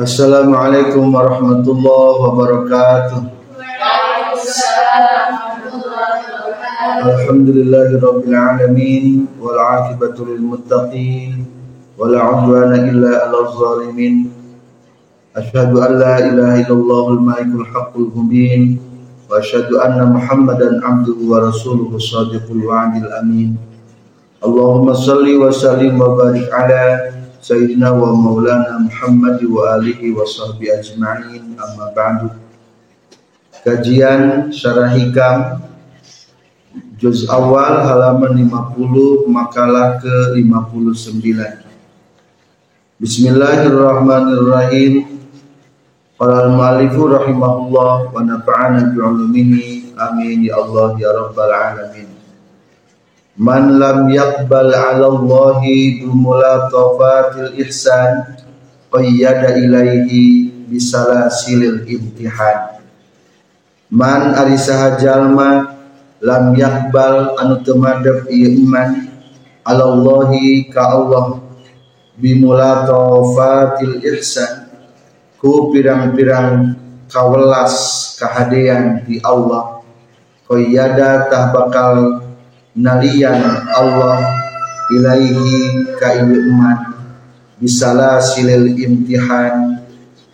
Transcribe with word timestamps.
Assalamualaikum 0.00 1.12
warahmatullahi 1.12 2.20
wabarakatuh. 2.24 3.20
Alhamdulillahi 7.04 8.00
rabbil 8.00 8.32
alamin 8.32 9.28
wal 9.36 9.60
aqibatu 9.60 10.24
lil 10.24 10.40
muttaqin 10.40 11.44
wala 12.00 12.32
udwana 12.32 12.80
illa 12.88 13.28
'alal 13.28 13.52
zalimin. 13.52 14.32
Asyhadu 15.36 15.84
an 15.84 16.00
la 16.00 16.16
ilaha 16.32 16.64
illallahul 16.64 17.20
malikul 17.20 17.68
haqqul 17.68 18.08
mubin 18.08 18.80
wa 19.28 19.36
asyhadu 19.36 19.84
anna 19.84 20.08
Muhammadan 20.16 20.80
abduhu 20.80 21.28
wa 21.28 21.44
rasuluhu 21.44 22.00
wa'dil 22.00 23.10
amin. 23.20 23.52
Allahumma 24.40 24.96
salli 24.96 25.36
wa 25.36 25.52
sallim 25.52 26.00
wa 26.00 26.16
barik 26.16 26.48
ala 26.48 27.19
Sayyidina 27.40 27.96
wa 27.96 28.12
maulana 28.12 28.84
Muhammad 28.84 29.40
wa 29.48 29.80
alihi 29.80 30.12
wa 30.12 30.28
sahbihi 30.28 30.76
ajma'in. 30.76 31.56
Amma 31.56 31.88
ba'du. 31.96 32.36
Kajian 33.64 34.52
Syarah 34.52 34.92
Hikam 34.92 35.64
Juz 37.00 37.24
awal 37.32 37.80
halaman 37.80 38.36
50 38.44 39.24
makalah 39.32 39.96
ke 40.04 40.36
59 40.36 43.00
Bismillahirrahmanirrahim. 43.00 45.08
Para 46.20 46.44
al-mu'alifu 46.44 47.08
rahimahullah 47.08 48.12
wa 48.12 48.20
nafa'ana 48.20 48.92
bi'ulumihi 48.92 49.96
amin. 49.96 50.44
Ya 50.44 50.60
Allah 50.60 50.92
ya 51.00 51.08
rabbal 51.08 51.48
alamin 51.48 52.19
Man 53.40 53.80
lam 53.80 54.12
yaqbal 54.12 54.68
'ala 54.68 55.16
Allahi 55.16 56.04
bimulatafatil 56.04 57.56
ihsan 57.64 58.36
qayyada 58.92 59.56
ilaihi 59.56 60.52
bisalasilil 60.68 61.88
imtihan. 61.88 62.84
Man 63.88 64.36
ari 64.36 64.60
saha 64.60 65.00
jalma 65.00 65.72
lam 66.20 66.52
yaqbal 66.52 67.32
anu 67.40 67.64
ieu 68.28 68.60
iman 68.60 69.08
'ala 69.64 69.88
Allahi 69.88 70.68
ka 70.68 71.00
Allah 71.00 71.40
bimulatafatil 72.20 74.04
ihsan 74.04 74.68
ku 75.40 75.72
pirang-pirang 75.72 76.76
kawelas 77.08 78.04
kahadean 78.20 79.00
di 79.08 79.16
Allah. 79.24 79.80
Qayyada 80.44 81.32
tah 81.32 81.56
bakal 81.56 82.19
nalian 82.76 83.66
Allah 83.70 84.18
ilaihi 84.92 85.96
ka 85.98 86.18
iman. 86.20 86.78
Bisala 87.60 88.16
silil 88.24 88.72
imtihan 88.72 89.80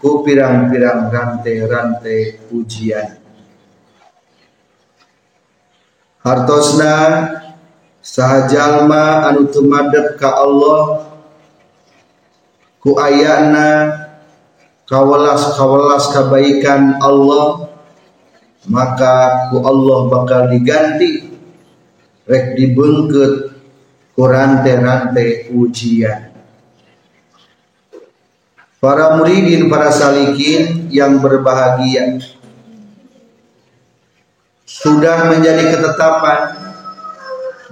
ku 0.07 0.23
pirang-pirang 0.23 1.11
rante-rante 1.11 2.47
ujian 2.55 3.19
hartosna 6.23 6.95
sahajalma 8.03 9.27
anu 9.27 9.51
tumadep 9.51 10.15
ka 10.15 10.31
Allah 10.47 11.11
ku 12.79 12.95
ayana 13.03 14.07
kawalas-kawalas 14.87 16.15
kebaikan 16.15 17.03
Allah 17.03 17.67
maka 18.71 19.51
ku 19.51 19.59
Allah 19.63 19.99
bakal 20.07 20.47
diganti 20.55 21.26
rek 22.27 22.59
dibengket. 22.59 23.57
Kurante-rante 24.17 25.53
ujian 25.53 26.37
para 28.87 29.19
muridin 29.19 29.67
para 29.67 29.91
salikin 29.91 30.87
yang 30.95 31.19
berbahagia. 31.19 32.23
Sudah 34.63 35.27
menjadi 35.27 35.75
ketetapan 35.75 36.55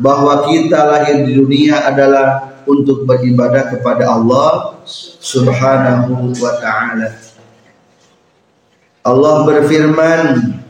bahwa 0.03 0.51
kita 0.51 0.91
lahir 0.91 1.23
di 1.23 1.39
dunia 1.39 1.87
adalah 1.87 2.51
untuk 2.67 3.07
beribadah 3.07 3.71
kepada 3.77 4.11
Allah 4.11 4.75
Subhanahu 5.23 6.35
wa 6.35 6.53
taala. 6.59 7.15
Allah 9.05 9.35
berfirman, 9.47 10.64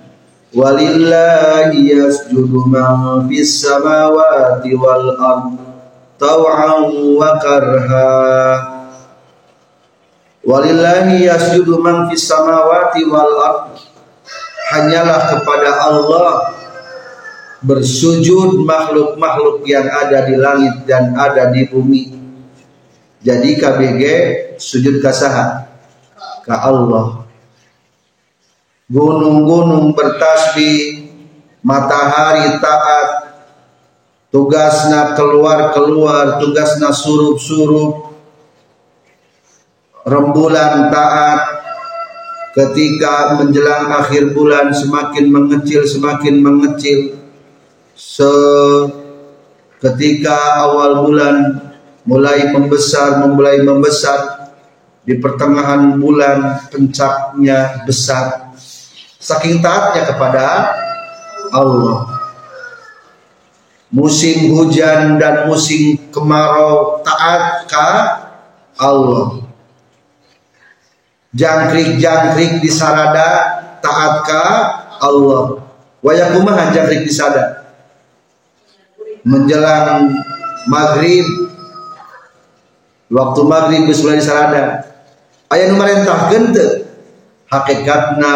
man 2.71 3.27
fis 3.27 3.67
samawati 3.67 4.71
wal 4.79 5.19
ard 5.19 5.59
taw'an 6.15 6.95
wa 7.19 7.31
karha. 7.43 8.15
Walillahi 10.47 11.27
yasjudu 11.27 11.83
man 11.83 12.07
fis 12.07 12.23
samawati 12.31 13.03
wal 13.11 13.35
hanyalah 14.71 15.35
kepada 15.35 15.91
Allah 15.91 16.55
bersujud 17.65 18.63
makhluk-makhluk 18.63 19.65
yang 19.67 19.89
ada 19.89 20.23
di 20.23 20.39
langit 20.39 20.87
dan 20.87 21.19
ada 21.19 21.51
di 21.51 21.67
bumi. 21.67 22.15
Jadi 23.25 23.57
KBG 23.57 24.03
sujud 24.61 25.01
kasaha 25.01 25.67
ka 26.45 26.55
Allah 26.61 27.24
gunung-gunung 28.95 29.91
bertasbih, 29.91 31.11
matahari 31.67 32.63
taat, 32.63 33.09
tugasna 34.31 35.19
keluar-keluar, 35.19 36.39
tugasna 36.39 36.95
surup-surup, 36.95 38.15
rembulan 40.07 40.95
taat, 40.95 41.41
ketika 42.55 43.35
menjelang 43.43 43.91
akhir 43.99 44.31
bulan 44.31 44.71
semakin 44.71 45.27
mengecil, 45.27 45.83
semakin 45.83 46.39
mengecil, 46.39 47.19
se 47.99 48.31
ketika 49.83 50.63
awal 50.63 51.03
bulan 51.03 51.67
mulai 52.07 52.47
membesar, 52.55 53.27
mulai 53.27 53.59
membesar, 53.59 54.47
di 55.05 55.19
pertengahan 55.21 55.99
bulan 55.99 56.71
pencapnya 56.71 57.85
besar, 57.85 58.44
saking 59.25 59.65
taatnya 59.65 60.05
kepada 60.13 60.45
Allah. 61.57 62.13
Musim 63.89 64.53
hujan 64.53 65.17
dan 65.17 65.49
musim 65.49 65.97
kemarau 66.13 67.01
taat 67.01 67.65
ke 67.65 67.89
Allah? 68.77 69.41
Jangkrik-jangkrik 71.33 72.61
di 72.61 72.69
sarada 72.69 73.65
taat 73.81 74.29
ke 74.29 74.43
Allah 75.01 75.65
wayakumaha 76.05 76.69
jangkrik 76.71 77.09
di 77.09 77.13
sarada. 77.13 77.65
Menjelang 79.25 80.13
maghrib 80.69 81.25
waktu 83.09 83.41
maghrib 83.49 83.89
geus 83.89 84.05
mulai 84.05 84.21
sarada. 84.21 84.85
Aya 85.49 85.73
nu 85.73 85.81
marentah 85.81 86.29
gente 86.29 86.85
hakikatna 87.49 88.33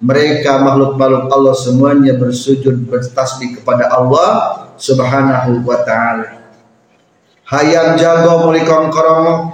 mereka 0.00 0.64
makhluk-makhluk 0.64 1.28
Allah 1.28 1.52
semuanya 1.52 2.16
bersujud 2.16 2.88
bertasbih 2.88 3.60
kepada 3.60 3.92
Allah 3.92 4.64
Subhanahu 4.80 5.60
wa 5.60 5.84
taala. 5.84 6.40
Hayang 7.44 8.00
jago 8.00 8.48
muli 8.48 8.64
kongkorong 8.64 9.52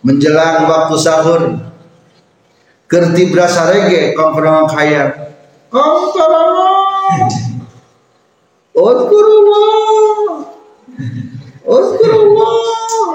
menjelang 0.00 0.64
waktu 0.64 0.96
sahur. 0.96 1.42
Kerti 2.88 3.28
berasa 3.28 3.68
rege 3.68 4.16
kongkorong 4.16 4.72
hayang. 4.72 5.12
Kongkorong. 5.68 7.28
Uzkurullah. 8.72 10.40
Uzkurullah. 11.68 13.12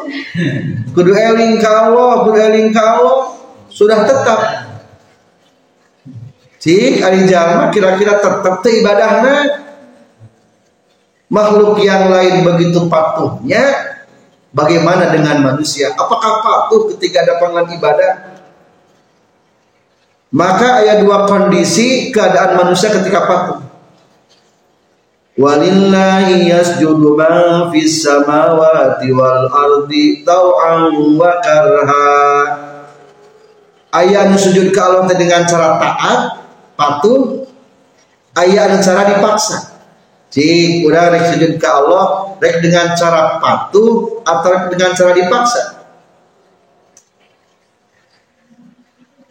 Kudu 0.93 1.11
eling 1.11 1.57
ka 1.57 1.89
Allah, 1.89 2.11
kudu 2.21 2.37
eling 2.37 2.69
ka 2.69 3.01
Allah. 3.01 3.33
Sudah 3.67 4.05
tetap 4.07 4.39
Cik 6.65 6.97
ari 7.05 7.29
jalma 7.29 7.69
kira-kira 7.69 8.17
tetap 8.17 8.65
teh 8.65 8.81
ibadahna? 8.81 9.61
Makhluk 11.29 11.77
yang 11.85 12.09
lain 12.09 12.41
begitu 12.41 12.89
patuhnya 12.89 13.93
bagaimana 14.49 15.13
dengan 15.13 15.45
manusia? 15.45 15.93
Apakah 15.93 16.41
patuh 16.41 16.89
ketika 16.97 17.21
ada 17.21 17.37
panggilan 17.37 17.69
ibadah? 17.69 18.13
Maka 20.33 20.81
ada 20.81 21.05
dua 21.05 21.29
kondisi 21.29 22.09
keadaan 22.09 22.57
manusia 22.57 22.89
ketika 22.89 23.29
patuh. 23.29 23.61
Walillahi 25.37 26.49
yasjudu 26.49 27.13
ma 27.13 27.69
fis 27.69 28.01
samawati 28.01 29.13
wal 29.13 29.53
ardi 29.53 30.25
tau'an 30.25 31.13
wa 31.13 31.29
karha. 31.45 32.09
Ayat 33.93 34.33
sujud 34.33 34.73
ke 34.73 34.81
Allah 34.81 35.13
dengan 35.13 35.45
cara 35.45 35.77
taat 35.77 36.44
patuh 36.75 37.47
ayah 38.39 38.67
ada 38.69 38.77
cara 38.83 39.01
dipaksa. 39.15 39.75
Cik 40.35 40.83
udah 40.91 41.15
rek 41.15 41.31
sujud 41.31 41.55
ke 41.55 41.67
Allah 41.67 42.35
rek 42.43 42.59
dengan 42.59 42.91
cara 42.91 43.39
patuh 43.39 44.19
atau 44.27 44.67
dengan 44.67 44.91
cara 44.91 45.11
dipaksa? 45.15 45.63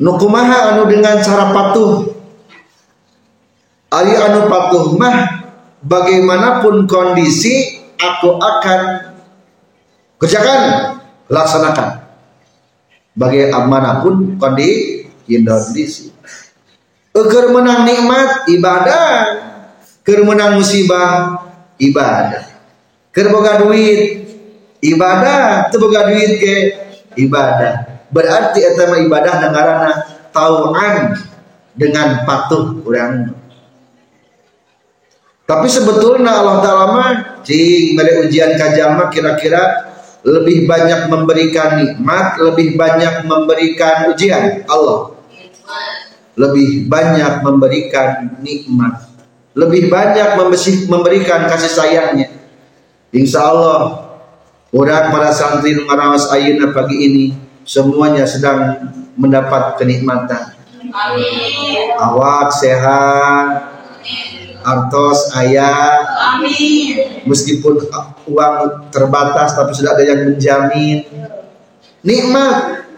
Nukumaha 0.01 0.75
anu 0.75 0.89
dengan 0.89 1.21
cara 1.21 1.53
patuh. 1.53 2.09
Ari 3.93 4.17
anu 4.17 4.49
patuh 4.49 4.97
mah 4.97 5.45
bagaimanapun 5.85 6.89
kondisi 6.89 7.85
aku 8.01 8.41
akan 8.41 8.81
kerjakan 10.19 10.61
laksanakan. 11.29 11.89
Bagaimanapun 13.15 14.41
kondisi 14.41 16.14
Eger 17.15 17.47
menang 17.55 17.87
nikmat 17.87 18.51
ibadah. 18.51 19.11
Ker 20.05 20.21
menang 20.27 20.61
musibah 20.61 21.47
ibadah. 21.81 22.45
Ker 23.15 23.31
boga 23.31 23.63
duit 23.63 24.27
ibadah. 24.83 25.71
Teu 25.71 25.79
boga 25.79 26.11
duit 26.11 26.43
ke 26.43 26.55
ibadah. 27.17 28.05
Berarti 28.11 28.61
eta 28.67 28.99
ibadah 28.99 29.35
dengarana 29.41 29.93
tauan 30.35 31.15
dengan 31.75 32.27
patuh 32.27 32.83
orang 32.87 33.45
tapi 35.45 35.69
sebetulnya 35.69 36.41
Allah 36.41 36.59
Ta'ala 36.65 36.87
mah 36.89 37.11
cing 37.45 37.93
pada 38.01 38.25
ujian 38.25 38.57
kajama 38.57 39.13
kira-kira 39.13 39.93
lebih 40.25 40.65
banyak 40.65 41.13
memberikan 41.13 41.85
nikmat, 41.85 42.41
lebih 42.41 42.81
banyak 42.81 43.29
memberikan 43.29 44.09
ujian. 44.09 44.65
Allah. 44.65 45.14
Lebih 46.35 46.91
banyak 46.91 47.47
memberikan 47.47 48.39
nikmat, 48.43 49.07
lebih 49.55 49.87
banyak 49.87 50.35
memberikan 50.91 51.47
kasih 51.47 51.71
sayangnya. 51.71 52.29
Insya 53.15 53.55
Allah 53.55 54.11
orang 54.75 55.15
para 55.15 55.31
santri 55.31 55.79
ngarawas 55.79 56.27
ayuna 56.35 56.75
pagi 56.75 56.99
ini 57.07 57.25
semuanya 57.63 58.27
sedang 58.27 58.91
mendapat 59.15 59.79
kenikmatan. 59.79 60.59
Amin. 60.91 61.95
Awak 61.95 62.51
sehat, 62.51 63.75
artos 64.65 65.29
ayah 65.37 66.01
amin 66.35 67.23
meskipun 67.29 67.85
uang 68.25 68.57
terbatas 68.89 69.53
tapi 69.53 69.77
sudah 69.77 69.93
ada 69.93 70.03
yang 70.03 70.33
menjamin 70.33 71.05
nikmat 72.01 72.89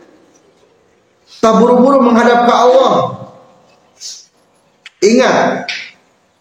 tak 1.42 1.54
buru-buru 1.58 2.00
menghadap 2.06 2.46
ke 2.46 2.54
Allah 2.54 2.94
ingat 5.06 5.70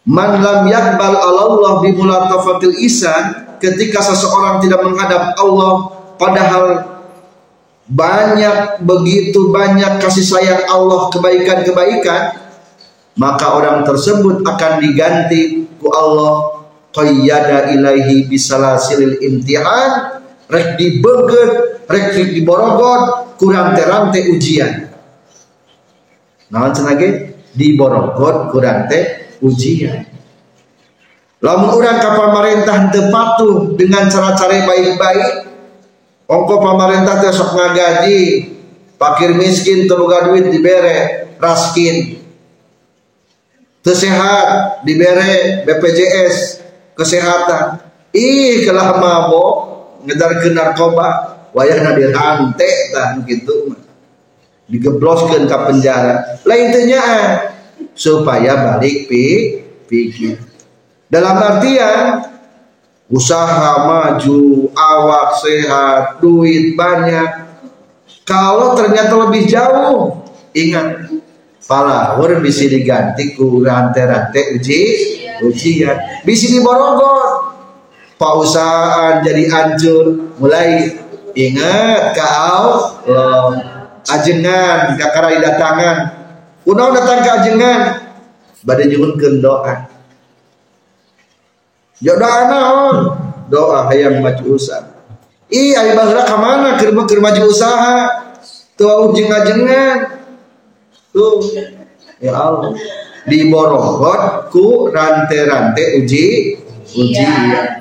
man 0.06 0.42
lam 0.42 0.66
yakbal 0.70 1.14
Allah 1.18 1.82
bimulatafatil 1.82 2.78
isan 2.82 3.58
ketika 3.58 4.02
seseorang 4.02 4.62
tidak 4.62 4.82
menghadap 4.86 5.34
Allah 5.38 5.74
padahal 6.18 6.66
banyak 7.86 8.82
begitu 8.82 9.54
banyak 9.54 10.02
kasih 10.02 10.26
sayang 10.26 10.66
Allah 10.70 11.10
kebaikan-kebaikan 11.14 12.42
maka 13.16 13.46
orang 13.54 13.86
tersebut 13.86 14.42
akan 14.42 14.72
diganti 14.82 15.70
ku 15.78 15.88
Allah 15.94 16.66
qayyada 16.92 17.76
ilaihi 17.78 18.26
bisalasilil 18.26 19.22
imtihan 19.22 20.22
rek 20.50 20.82
dibeget 20.82 21.86
rek 21.86 22.18
diborogot 22.34 23.36
kurang 23.38 23.78
terante 23.78 24.34
ujian 24.34 24.90
naon 26.50 26.72
cenage 26.74 27.35
diborogot 27.56 28.52
kurang 28.52 28.86
te 28.92 29.32
ujian. 29.40 30.06
Lamun 31.44 31.78
orang 31.78 32.00
ke 32.00 32.10
pemerintah 32.16 32.78
teu 32.92 33.12
patuh 33.12 33.76
dengan 33.76 34.08
cara-cara 34.08 34.66
baik-baik 34.66 35.32
ongko 36.26 36.56
pemerintah 36.58 37.22
teh 37.22 37.32
sok 37.32 37.54
ngagaji 37.54 38.20
pakir 38.96 39.36
miskin 39.36 39.88
teu 39.88 40.00
duit 40.04 40.52
dibere 40.52 41.32
raskin. 41.40 42.24
Sehat 43.86 44.82
dibere 44.82 45.62
BPJS 45.70 46.66
kesehatan. 46.98 47.86
Ih 48.16 48.66
kelah 48.66 48.98
mabok 48.98 49.56
ngedar 50.08 50.42
ke 50.42 50.50
narkoba 50.50 51.38
wayahna 51.54 51.94
dirantai 51.94 52.74
kan 52.96 53.22
gitu 53.30 53.85
digebloskan 54.70 55.46
ke 55.46 55.58
penjara. 55.70 56.42
Lain 56.46 56.74
ah, 56.98 57.54
supaya 57.94 58.76
balik 58.76 59.10
pi 59.10 59.26
pikir. 59.86 60.42
Dalam 61.10 61.38
artian 61.38 62.26
usaha 63.10 63.86
maju 63.86 64.70
awak 64.74 65.30
sehat 65.42 66.20
duit 66.20 66.74
banyak. 66.74 67.46
Kalau 68.26 68.74
ternyata 68.74 69.14
lebih 69.30 69.46
jauh 69.46 70.26
ingat 70.58 71.14
Falahur 71.66 72.46
bisa 72.46 72.70
diganti 72.70 73.34
ku 73.34 73.66
rante-rante 73.66 74.54
uji 74.54 74.82
ujian. 75.42 75.98
Bisa 76.22 76.46
diborogot. 76.54 77.58
Pausahaan 78.22 79.26
jadi 79.26 79.50
hancur. 79.50 80.38
Mulai 80.38 80.94
ingat 81.34 82.14
kau 82.14 83.02
lo 83.10 83.58
ajengan 84.10 84.98
kakara 84.98 85.38
datangan. 85.42 85.98
Unau 86.66 86.90
datang 86.94 87.22
ke 87.22 87.30
ajengan 87.30 87.80
badai 88.66 88.90
nyuhunkeun 88.90 89.42
doa. 89.42 89.86
Ya 92.02 92.14
doa 92.18 92.40
naon? 92.50 92.98
Doa 93.46 93.86
hayang 93.90 94.26
maju 94.26 94.58
usaha 94.58 94.96
ih 95.56 95.78
ari 95.78 95.92
baheula 95.94 96.24
ka 96.26 96.38
mana? 96.38 96.78
Keur 96.80 96.94
maju 96.96 97.42
usaha. 97.50 98.26
Tuh 98.76 99.12
ujung 99.12 99.32
ajengan. 99.32 100.20
Tuh, 101.16 101.40
ya 102.20 102.36
Allah. 102.36 102.76
Diborogot 103.26 104.52
ku 104.52 104.92
rante-rante 104.92 106.04
uji 106.04 106.60
ujian. 106.94 107.75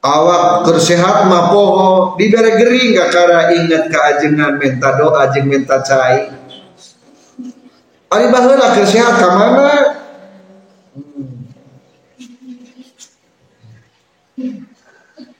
Awak 0.00 0.64
tersehat 0.64 1.28
mah 1.28 1.52
poho 1.52 2.16
dibere 2.16 2.56
gering 2.56 2.96
gak 2.96 3.12
kara 3.12 3.52
inget 3.52 3.92
ke 3.92 3.98
ajengan 4.00 4.56
minta 4.56 4.96
doa 4.96 5.28
jeung 5.28 5.44
minta 5.44 5.76
cai. 5.84 6.32
Ari 8.08 8.26
baheula 8.32 8.72
keur 8.72 8.88
sehat 8.88 9.20
ka 9.20 9.28
mana? 9.36 9.68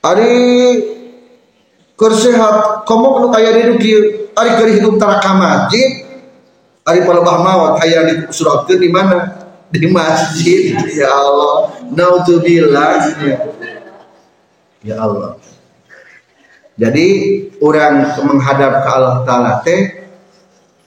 Ari 0.05 0.33
keur 1.97 2.13
sehat 2.13 2.85
komok 2.85 3.15
nu 3.25 3.27
aya 3.33 3.57
di 3.57 3.81
dieu 3.81 4.29
ari 4.37 4.51
keur 4.61 4.71
hidup 4.77 5.01
tara 5.01 5.25
ka 5.25 5.33
masjid 5.41 6.11
Ari 6.85 7.05
palebah 7.05 7.39
mawat 7.45 7.75
hayang 7.85 8.27
disurahkeun 8.27 8.81
di 8.81 8.89
mana? 8.89 9.37
Di 9.71 9.85
masjid. 9.87 10.75
Ya 10.91 11.13
Allah. 11.13 11.77
Naudzubillah. 11.93 13.15
Ya 14.81 14.97
Allah. 14.97 15.37
Jadi 16.81 17.09
orang 17.61 18.17
menghadap 18.25 18.81
ke 18.81 18.89
Allah 18.89 19.17
Ta'ala 19.29 19.53
teh 19.61 20.09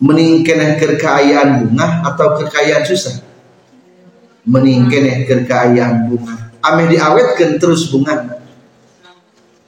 meningkeneh 0.02 0.82
kekayaan 0.82 1.62
bunga 1.62 2.02
atau 2.02 2.34
kekayaan 2.42 2.82
susah? 2.82 3.22
Meningkeneh 4.50 5.30
kekayaan 5.30 6.10
bunga. 6.10 6.50
Ameh 6.66 6.90
diawetkan 6.90 7.62
terus 7.62 7.94
bunga. 7.94 8.42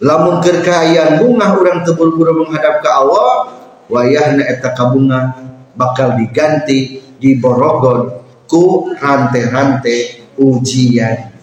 Lamun 0.01 0.41
kekayaan 0.41 1.21
bunga 1.21 1.53
orang 1.53 1.85
tebur-buru 1.85 2.41
menghadap 2.41 2.81
ke 2.81 2.89
Allah 2.89 3.53
wayahna 3.85 4.43
eta 4.49 4.73
bunga 4.89 5.37
bakal 5.77 6.17
diganti 6.17 6.99
di 7.21 7.37
Borogon 7.37 8.25
ku 8.49 8.89
rante-rante 8.97 10.25
ujian 10.41 11.34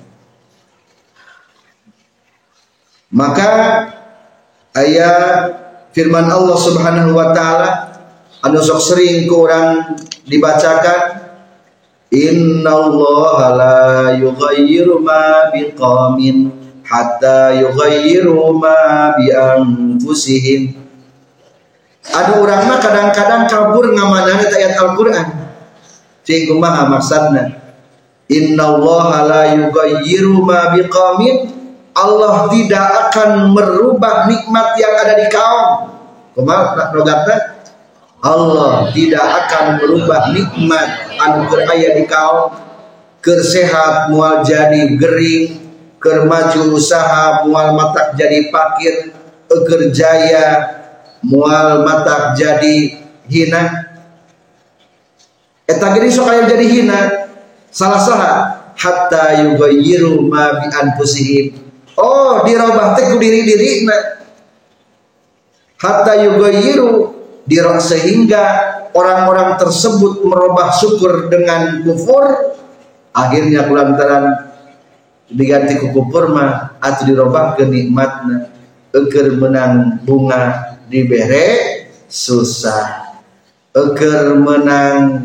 maka 3.13 3.51
ayat 4.73 5.53
firman 5.93 6.27
Allah 6.33 6.57
Subhanahu 6.57 7.13
wa 7.13 7.37
taala 7.37 7.71
anu 8.41 8.59
sok 8.59 8.81
sering 8.81 9.29
kurang 9.29 10.01
dibacakan 10.25 11.23
Innallaha 12.13 13.57
la 13.57 13.81
yughayyiru 14.13 15.01
ma 15.01 15.49
biqamin 15.49 16.53
hatta 16.85 17.57
yughayyiru 17.57 18.53
ma 18.53 19.17
bi 19.17 19.33
anfusihim 19.33 20.83
ada 22.11 22.43
orang 22.43 22.67
mah 22.67 22.79
kadang-kadang 22.83 23.47
kabur 23.47 23.87
ngamanana 23.95 24.43
ayat 24.43 24.75
Al-Qur'an. 24.75 25.55
Cing 26.27 26.51
kumaha 26.51 26.91
maksudna? 26.91 27.63
Innallaha 28.27 29.19
la 29.31 29.43
yughayyiru 29.55 30.43
ma 30.43 30.75
biqamin. 30.75 31.52
Allah 31.93 32.49
tidak 32.49 32.87
akan 33.09 33.53
merubah 33.53 34.25
nikmat 34.29 34.69
yang 34.81 34.95
ada 34.97 35.15
di 35.21 35.27
kaum. 35.29 35.93
Kumaha? 36.33 36.89
Allah 38.23 38.89
tidak 38.97 39.27
akan 39.45 39.65
merubah 39.83 40.33
nikmat 40.33 40.89
anu 41.21 41.49
aya 41.69 42.01
di 42.01 42.05
kaum. 42.09 42.57
Kersehat 43.23 44.11
mual 44.11 44.43
jadi 44.43 44.99
gering, 44.99 45.63
kermaju 46.03 46.75
usaha 46.75 47.47
mual 47.47 47.79
matak 47.79 48.19
jadi 48.19 48.51
pakir, 48.51 49.15
eger 49.47 49.81
jaya 49.95 50.47
mual 51.23 51.87
mata 51.87 52.35
jadi 52.35 52.99
hina 53.31 53.95
eta 55.71 55.87
gini 55.95 56.11
sok 56.11 56.51
jadi 56.51 56.67
hina 56.67 57.01
salah 57.71 58.03
saha 58.03 58.33
hatta 58.75 59.47
yughayyiru 59.47 60.27
ma 60.27 60.59
bi 60.59 60.67
anfusihim 60.67 61.62
oh 61.99 62.45
dirobah 62.45 62.95
teh 62.97 63.13
ku 63.13 63.17
diri-dirina 63.21 64.23
hatta 65.81 66.13
yughayyiru 66.23 67.13
dirok 67.49 67.83
sehingga 67.83 68.45
orang-orang 68.95 69.59
tersebut 69.59 70.23
merubah 70.23 70.71
syukur 70.79 71.27
dengan 71.33 71.83
kufur 71.83 72.55
akhirnya 73.13 73.67
kulantaran 73.67 74.53
diganti 75.27 75.81
ku 75.81 75.91
kufur 75.91 76.31
mah 76.31 76.79
atau 76.79 77.03
dirubah 77.09 77.59
ke 77.59 77.67
nikmatna 77.67 78.53
eger 78.93 79.33
menang 79.41 80.05
bunga 80.05 80.77
dibere 80.87 81.49
susah. 82.07 83.17
Eger 83.73 84.37
menang 84.37 85.25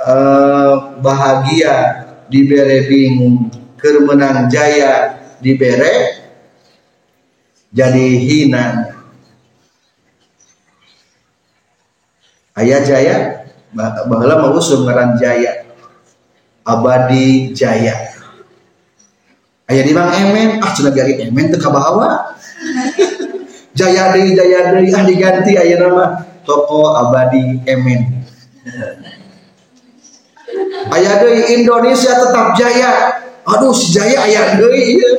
uh, 0.00 0.96
bahagia 1.04 2.08
dibere 2.32 2.88
bingung 2.88 3.52
kemenang 3.94 4.50
jaya 4.50 5.18
dibere 5.38 6.26
jadi 7.76 8.06
hina. 8.16 8.88
Ayah 12.56 12.80
jaya 12.80 13.16
bahwa 13.76 14.48
mau 14.48 14.56
ngaran 14.56 15.20
jaya. 15.20 15.68
Abadi 16.64 17.52
jaya. 17.52 17.94
Ayah 19.68 19.82
di 19.82 19.92
bang 19.92 20.10
emen 20.24 20.48
ah 20.62 20.70
sudah 20.72 20.94
biarin 20.94 21.26
emen 21.26 21.50
teka 21.50 21.68
bawa 21.68 22.38
jaya 23.78 24.14
deui 24.14 24.34
jaya 24.34 24.70
deui 24.72 24.94
ah 24.94 25.02
diganti 25.02 25.58
ayah 25.58 25.78
nama 25.84 26.22
toko 26.46 26.96
abadi 26.96 27.60
emen. 27.66 28.24
Ayah 30.90 31.12
deui 31.22 31.60
Indonesia 31.60 32.14
tetap 32.14 32.56
jaya 32.56 33.25
aduh 33.46 33.70
si 33.70 33.94
jaya 33.94 34.26
ayah 34.26 34.58
deui 34.58 34.98
iya. 34.98 35.10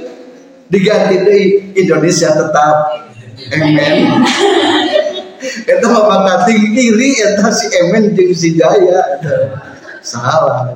diganti 0.68 1.16
deui 1.24 1.44
Indonesia 1.80 2.36
tetap 2.36 2.76
emen 3.56 4.20
itu 5.64 5.86
bapak 5.88 6.20
kating 6.28 6.76
iri 6.76 7.10
itu 7.16 7.48
si 7.56 7.66
emen 7.72 8.04
jeung 8.12 8.34
si 8.36 8.50
jaya 8.60 9.02
salah 10.04 10.76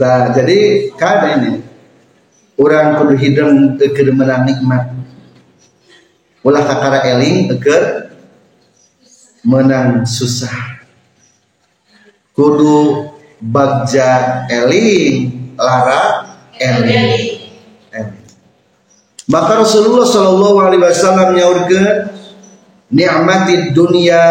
Nah, 0.00 0.32
jadi 0.32 0.88
kada 0.96 1.36
ini 1.36 1.60
orang 2.56 2.96
kudu 2.96 3.14
hidung 3.20 3.76
eker 3.76 4.08
menang 4.16 4.48
nikmat. 4.48 4.96
Ulah 6.40 6.64
kakara 6.64 7.04
eling 7.04 7.52
eker 7.52 8.09
menang 9.44 10.04
susah. 10.04 10.80
Kudu 12.36 13.10
bagja 13.40 14.44
eling 14.48 15.54
lara 15.56 16.26
eling. 16.56 17.40
Maka 19.30 19.62
Rasulullah 19.62 20.02
Shallallahu 20.02 20.58
Alaihi 20.58 20.82
Wasallam 20.82 21.38
nyaurkeun 21.38 21.86
ni'matid 22.90 23.70
dunya 23.70 24.26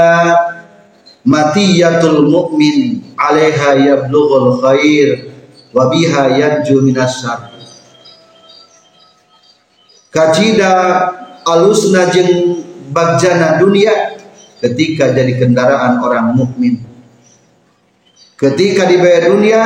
matiyatul 1.24 2.28
mu'min 2.28 3.00
alaiha 3.16 3.80
yablughul 3.80 4.60
khair 4.60 5.32
wa 5.72 5.88
biha 5.88 6.36
yanju 6.36 6.84
minasyar 6.84 7.48
kacida 10.12 10.72
alusna 11.48 12.12
jeung 12.12 12.60
bagjana 12.92 13.62
dunia 13.62 14.19
ketika 14.60 15.12
jadi 15.16 15.34
kendaraan 15.40 16.04
orang 16.04 16.36
mukmin. 16.36 16.80
Ketika 18.40 18.88
dibayar 18.88 19.32
dunia 19.32 19.64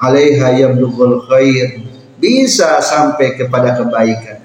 alaiha 0.00 0.66
yablughul 0.66 1.28
khair. 1.28 1.88
Bisa 2.22 2.78
sampai 2.78 3.34
kepada 3.34 3.74
kebaikan. 3.82 4.38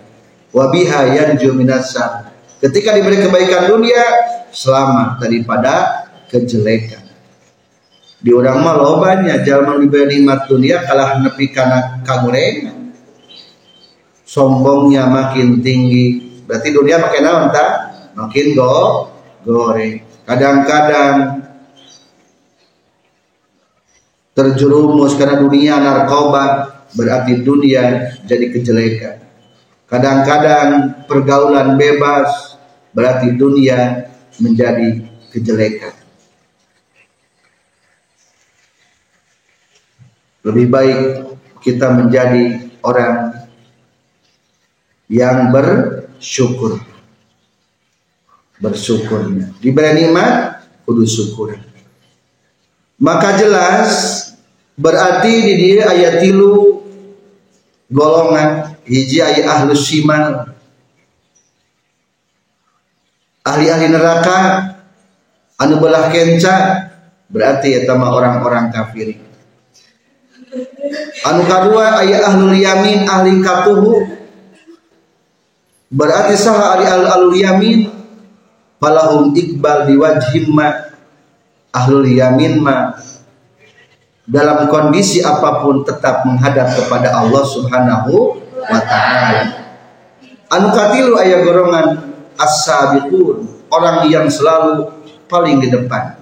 Wa 0.49 0.73
biha 0.73 1.13
yanju 1.13 1.53
minasyar 1.53 2.37
ketika 2.57 2.97
diberi 2.97 3.21
kebaikan 3.21 3.69
dunia 3.69 4.01
selamat 4.49 5.21
daripada 5.21 5.73
kejelekan. 6.29 7.05
Di 8.17 8.33
orang 8.33 8.65
mah 8.65 8.75
lobanya 8.81 9.45
jalma 9.45 9.77
diberi 9.77 10.17
nikmat 10.17 10.49
dunia 10.49 10.81
kalah 10.89 11.21
nepi 11.21 11.53
kana 11.53 12.01
kagurengan 12.01 12.97
sombongnya 14.25 15.05
makin 15.05 15.61
tinggi. 15.61 16.25
Berarti 16.49 16.73
dunia 16.73 16.97
makin 16.97 17.21
naon 17.21 17.53
makin 18.17 18.45
go 18.57 19.05
goreng. 19.47 20.03
Kadang-kadang 20.27 21.47
terjerumus 24.35 25.15
karena 25.15 25.39
dunia 25.39 25.79
narkoba 25.79 26.43
berarti 26.91 27.39
dunia 27.41 28.11
jadi 28.27 28.45
kejelekan. 28.51 29.15
Kadang-kadang 29.87 31.01
pergaulan 31.07 31.79
bebas 31.79 32.59
berarti 32.91 33.31
dunia 33.39 34.11
menjadi 34.43 35.07
kejelekan. 35.31 35.95
Lebih 40.43 40.67
baik 40.67 40.99
kita 41.63 41.87
menjadi 41.91 42.71
orang 42.83 43.47
yang 45.07 45.51
bersyukur. 45.51 46.79
Bersyukurnya. 48.57 49.53
Diberi 49.61 50.05
nikmat, 50.05 50.65
kudu 50.87 51.05
syukur. 51.05 51.53
Maka 52.97 53.37
jelas 53.37 53.91
berarti 54.77 55.33
di 55.45 55.53
dia 55.57 55.89
ayat 55.89 56.21
tilu 56.21 56.85
golongan 57.89 58.77
hiji 58.85 59.21
ayat 59.21 59.45
ahlus 59.49 59.89
siman 59.89 60.53
ahli-ahli 63.41 63.87
neraka 63.89 64.39
anu 65.57 65.81
belah 65.81 66.13
kenca 66.13 66.87
berarti 67.31 67.73
ya 67.73 67.89
orang-orang 67.89 68.69
kafir 68.69 69.17
anu 71.25 71.41
kedua 71.47 72.05
ayat 72.05 72.21
ahlul 72.27 72.53
yamin 72.53 73.07
ahli 73.09 73.41
katuhu 73.41 74.05
berarti 75.89 76.35
sah 76.37 76.77
ahli 76.77 76.85
ahlul 76.85 77.33
yamin 77.33 77.89
falahum 78.77 79.33
iqbal 79.33 79.85
diwajhim 79.89 80.53
ma 80.53 80.73
ahlul 81.73 82.07
yamin 82.07 82.61
ma. 82.61 82.93
Dalam 84.27 84.67
kondisi 84.67 85.23
apa 85.23 85.63
pun 85.63 85.87
tetap 85.87 86.27
menghadap 86.27 86.75
kepada 86.75 87.15
Allah 87.15 87.43
Subhanahu 87.47 88.35
wa 88.59 88.79
taala. 88.83 89.39
Anu 90.51 90.67
katilu 90.75 91.15
aya 91.15 91.43
golongan 91.47 92.11
as-sabiqun, 92.35 93.47
orang 93.71 94.03
yang 94.11 94.27
selalu 94.27 94.91
paling 95.31 95.63
di 95.63 95.71
depan. 95.71 96.19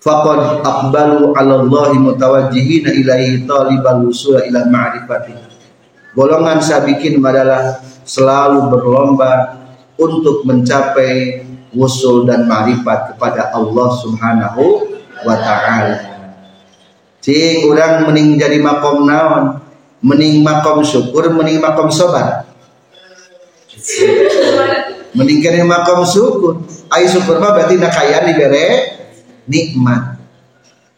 Faqad 0.00 0.64
aqbalu 0.64 1.36
'ala 1.36 1.62
Allah 1.62 1.90
mutawajjihina 2.00 2.96
ilaihi 2.96 3.44
talibal 3.44 4.02
wusul 4.02 4.40
ila 4.40 4.66
ma'rifati 4.66 5.52
golongan 6.12 6.60
sabikin 6.60 7.22
adalah 7.24 7.80
selalu 8.04 8.68
berlomba 8.68 9.61
untuk 10.02 10.42
mencapai 10.42 11.46
wusul 11.70 12.26
dan 12.26 12.50
ma'rifat 12.50 13.14
kepada 13.14 13.54
Allah 13.54 13.88
Subhanahu 14.02 14.64
wa 15.22 15.36
taala. 15.38 15.98
Cing 17.22 17.70
urang 17.70 18.10
mending 18.10 18.34
jadi 18.34 18.58
makom 18.58 19.06
naon? 19.06 19.62
Mending 20.02 20.42
makom 20.42 20.82
syukur 20.82 21.30
mending 21.30 21.62
makom 21.62 21.86
sabar 21.86 22.50
mending 25.12 25.40
kene 25.44 25.64
makom 25.64 26.04
syukur. 26.04 26.64
Ai 26.92 27.08
syukur 27.08 27.40
mah 27.40 27.56
berarti 27.56 27.76
nak 27.80 27.92
kaya 27.92 28.24
dibere 28.24 28.66
nikmat. 29.48 30.20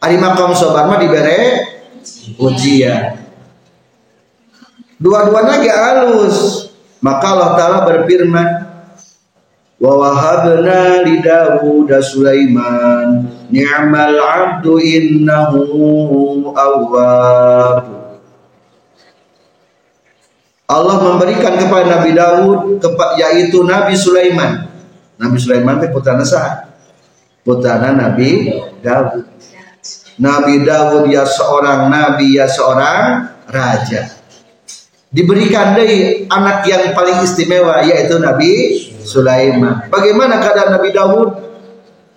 Ari 0.02 0.16
makom 0.18 0.54
sobar 0.54 0.86
mah 0.86 0.98
dibere 0.98 1.66
ujian. 2.38 3.18
Dua-duanya 4.98 5.60
ge 5.60 5.72
alus. 5.72 6.70
Maka 7.04 7.26
Allah 7.36 7.50
taala 7.58 7.78
berfirman 7.84 8.63
wa 9.84 10.00
wahabna 10.00 11.04
li 11.04 11.20
Dawud 11.20 11.92
Sulaiman 12.00 13.28
ni'mal 13.52 14.16
'abdu 14.16 14.80
innahu 14.80 15.60
awwab 16.56 17.84
Allah 20.64 20.96
memberikan 20.96 21.60
kepada 21.60 22.00
Nabi 22.00 22.16
Daud 22.16 22.80
yaitu 23.20 23.68
Nabi 23.68 23.92
Sulaiman. 24.00 24.64
Nabi 25.20 25.36
Sulaiman 25.36 25.76
itu 25.76 25.92
putra 25.92 26.16
Nasa 26.16 26.72
putrana 27.44 27.92
Nabi 27.92 28.48
Daud. 28.80 29.28
Nabi 30.16 30.64
Daud 30.64 31.04
ya 31.12 31.28
seorang 31.28 31.92
nabi 31.92 32.40
ya 32.40 32.48
seorang 32.48 33.28
raja. 33.44 34.24
diberikan 35.14 35.78
dari 35.78 36.26
anak 36.26 36.66
yang 36.66 36.90
paling 36.90 37.22
istimewa 37.22 37.86
yaitu 37.86 38.18
Nabi 38.18 38.50
Sulaiman. 39.04 39.92
Bagaimana 39.92 40.40
keadaan 40.40 40.80
Nabi 40.80 40.90
Dawud? 40.90 41.30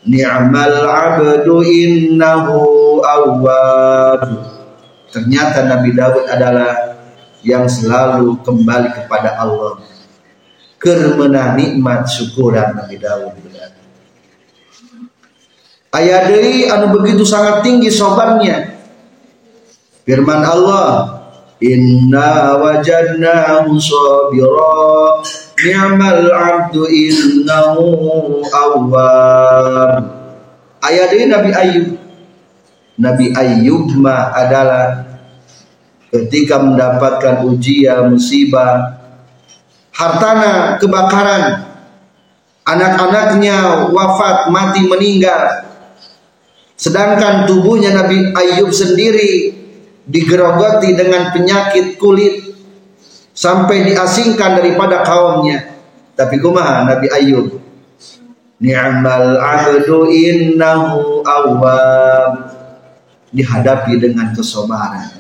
Ni'mal 0.08 0.88
abdu 0.88 1.62
innahu 1.62 2.58
awwab. 3.04 4.24
Ternyata 5.12 5.68
Nabi 5.68 5.92
Dawud 5.92 6.26
adalah 6.32 6.98
yang 7.44 7.68
selalu 7.68 8.40
kembali 8.42 8.90
kepada 9.04 9.36
Allah. 9.36 9.84
Kermena 10.80 11.58
nikmat 11.60 12.08
syukuran 12.08 12.74
Nabi 12.74 12.96
Dawud. 12.98 13.36
Ayat 15.88 16.30
dari 16.30 16.68
anu 16.68 16.94
begitu 16.94 17.24
sangat 17.24 17.64
tinggi 17.66 17.90
sobarnya. 17.90 18.76
Firman 20.04 20.44
Allah, 20.46 21.18
Inna 21.58 22.54
wajadnahu 22.62 23.82
sabira 23.82 25.26
Ni'mal 25.58 26.30
abdu 26.30 26.86
innahu 26.86 27.86
awwab. 28.46 30.06
Ayat 30.86 31.10
ini 31.18 31.26
Nabi 31.34 31.50
Ayub 31.50 31.88
Nabi 32.98 33.34
Ayub 33.34 33.90
ma 33.98 34.30
adalah 34.38 35.06
ketika 36.14 36.62
mendapatkan 36.62 37.42
ujian 37.46 38.14
musibah 38.14 39.02
hartana 39.94 40.78
kebakaran 40.78 41.66
anak-anaknya 42.62 43.90
wafat 43.90 44.54
mati 44.54 44.86
meninggal. 44.86 45.66
Sedangkan 46.78 47.50
tubuhnya 47.50 47.98
Nabi 47.98 48.30
Ayub 48.34 48.70
sendiri 48.70 49.58
digerogoti 50.06 50.94
dengan 50.94 51.34
penyakit 51.34 51.98
kulit 51.98 52.57
sampai 53.38 53.94
diasingkan 53.94 54.58
daripada 54.58 55.06
kaumnya. 55.06 55.78
Tapi 56.18 56.42
kumaha 56.42 56.90
Nabi 56.90 57.06
Ayub? 57.14 57.62
Ni'mal 58.58 59.38
abdu 59.38 60.10
innahu 60.10 61.22
awwab. 61.22 62.58
Dihadapi 63.30 64.02
dengan 64.02 64.34
kesobaran. 64.34 65.14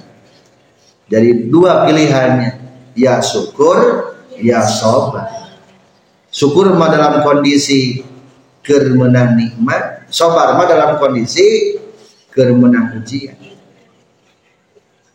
Jadi 1.06 1.46
dua 1.54 1.86
pilihannya. 1.86 2.66
Ya 2.98 3.22
syukur 3.22 4.08
ya 4.42 4.62
sobar 4.66 5.50
syukur 6.30 6.74
mah 6.78 6.90
dalam 6.94 7.26
kondisi 7.26 8.06
kermenang 8.62 9.34
nikmat 9.34 10.06
sobar 10.14 10.54
mah 10.54 10.68
dalam 10.70 11.02
kondisi 11.02 11.78
kermenang 12.30 13.02
ujian 13.02 13.37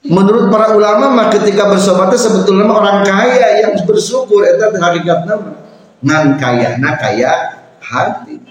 Menurut 0.03 0.51
para 0.51 0.75
ulama 0.75 1.15
mah 1.15 1.31
ketika 1.31 1.71
bersobatnya 1.71 2.19
sebetulnya 2.19 2.67
orang 2.67 3.07
kaya 3.07 3.63
yang 3.63 3.79
bersyukur. 3.87 4.43
Itu 4.43 4.75
hakikat 4.75 5.31
nama. 5.31 5.55
Ngan 6.03 6.43
kaya 6.43 6.75
na 6.83 6.99
kaya 6.99 7.63
hati. 7.79 8.43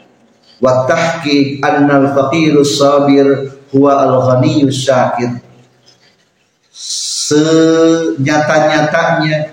Wa 0.63 0.88
tahqiq 0.88 1.60
annal 1.60 2.15
faqirus 2.15 2.80
sabir 2.80 3.52
huwa 3.76 3.99
al 3.99 4.32
ghaniyus 4.32 4.80
syakir. 4.80 5.43
Senyata-nyatanya 6.71 9.52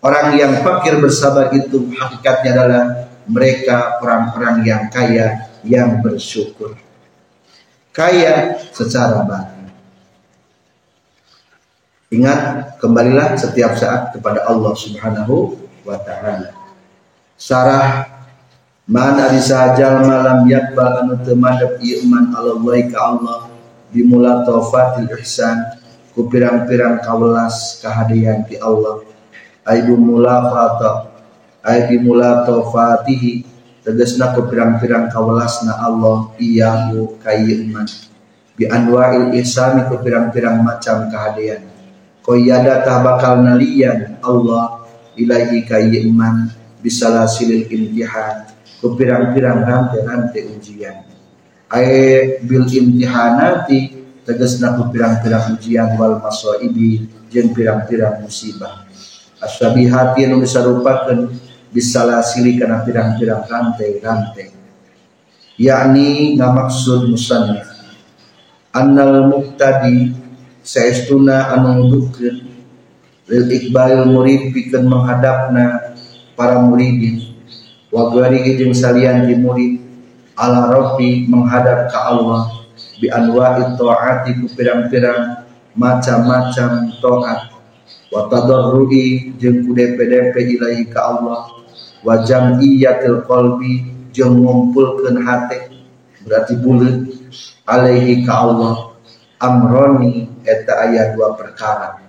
orang 0.00 0.40
yang 0.40 0.64
fakir 0.64 1.04
bersabar 1.04 1.52
itu 1.52 1.92
hakikatnya 2.00 2.56
adalah 2.56 3.12
mereka 3.28 4.00
orang-orang 4.00 4.64
yang 4.64 4.88
kaya 4.88 5.52
yang 5.60 6.00
bersyukur. 6.00 6.80
Kaya 7.92 8.56
secara 8.72 9.20
batin 9.24 9.55
Ingat, 12.16 12.40
kembalilah 12.80 13.36
setiap 13.36 13.76
saat 13.76 14.16
kepada 14.16 14.48
Allah 14.48 14.72
Subhanahu 14.72 15.52
wa 15.84 16.00
taala. 16.00 16.56
Sarah 17.36 18.08
man 18.88 19.20
ari 19.20 19.44
sajal 19.44 20.08
malam 20.08 20.48
yakbal 20.48 21.04
anu 21.04 21.20
teu 21.20 21.36
iman 21.36 22.24
Allah 22.32 22.56
ka 22.88 22.98
Allah 23.12 23.38
bimula 23.92 24.40
taufatil 24.48 25.12
ihsan 25.20 25.76
ku 26.16 26.24
pirang-pirang 26.32 27.04
kawelas 27.04 27.76
kahadian 27.84 28.48
ti 28.48 28.56
Allah 28.56 29.04
ay 29.68 29.84
bimula 29.84 30.48
fata 30.48 31.12
ay 31.60 31.92
bimula 31.92 32.46
taufatihi 32.48 33.44
tegasna 33.84 34.32
ku 34.32 34.48
pirang-pirang 34.48 35.12
kawelasna 35.12 35.76
Allah 35.76 36.32
iyahu 36.40 37.20
iman 37.20 37.86
bi 38.56 38.64
anwa'il 38.64 39.36
ihsani 39.36 39.92
ku 39.92 40.00
pirang-pirang 40.00 40.64
macam 40.64 41.12
kahadian 41.12 41.75
koyada 42.26 42.82
tah 42.82 43.06
bakal 43.06 43.46
nalian 43.46 44.18
Allah 44.18 44.82
ilahi 45.14 45.62
kayi 45.62 46.10
iman 46.10 46.50
silil 47.30 47.66
imtihan. 47.70 48.50
Ku 48.76 48.92
pirang-pirang 48.92 49.64
rantai-rantai 49.64 50.52
ujian. 50.52 51.06
Ae 51.72 52.38
bil 52.44 52.68
imtihanati 52.68 53.94
tegasna 54.22 54.76
ku 54.76 54.92
pirang-pirang 54.92 55.56
ujian 55.56 55.96
wal 55.96 56.20
masaibi 56.20 57.08
jeung 57.32 57.54
pirang-pirang 57.56 58.22
musibah. 58.22 58.84
Ashabihati 59.40 60.28
anu 60.28 60.42
disarupakeun 60.42 61.32
bisalasili 61.72 62.60
kana 62.60 62.84
pirang-pirang 62.84 63.48
rantai-rantai. 63.48 64.52
Yakni 65.56 66.36
ngamaksud 66.36 67.08
musannif. 67.08 67.64
Annal 68.76 69.32
muqtadi 69.32 70.25
saestuna 70.66 71.54
anu 71.54 71.86
nuduhkeun 71.86 72.42
lil 73.30 73.44
iqbalil 73.54 74.10
murid 74.10 74.50
pikeun 74.50 74.90
menghadapna 74.90 75.94
para 76.34 76.58
muridin. 76.58 77.38
Wa 77.94 78.10
gari 78.10 78.58
jeung 78.58 78.74
salian 78.74 79.30
di 79.30 79.38
murid. 79.38 79.78
Ala 80.36 80.68
rabbi 80.68 81.24
menghadap 81.30 81.88
ka 81.88 82.12
Allah. 82.12 82.66
Bi 82.98 83.08
anwa'i 83.08 83.78
taati 83.78 84.42
ku 84.42 84.50
pirang-pirang 84.52 85.46
macam-macam 85.78 86.92
taat. 86.98 87.40
Wa 88.10 88.26
tadarrui 88.26 89.38
jeung 89.38 89.64
ku 89.64 89.70
DP-DP 89.70 90.34
ilahi 90.58 90.82
ka 90.90 91.14
Allah. 91.14 91.62
Wa 92.02 92.26
jam'iyatil 92.26 93.22
qalbi 93.24 93.86
jeung 94.10 94.42
ngumpulkeun 94.42 95.22
hate 95.22 95.72
berarti 96.26 96.58
buleut 96.58 97.06
alaihi 97.70 98.26
ka 98.26 98.34
Allah 98.50 98.85
amroni 99.46 100.26
eta 100.42 100.90
ayat 100.90 101.14
dua 101.14 101.38
perkara. 101.38 102.02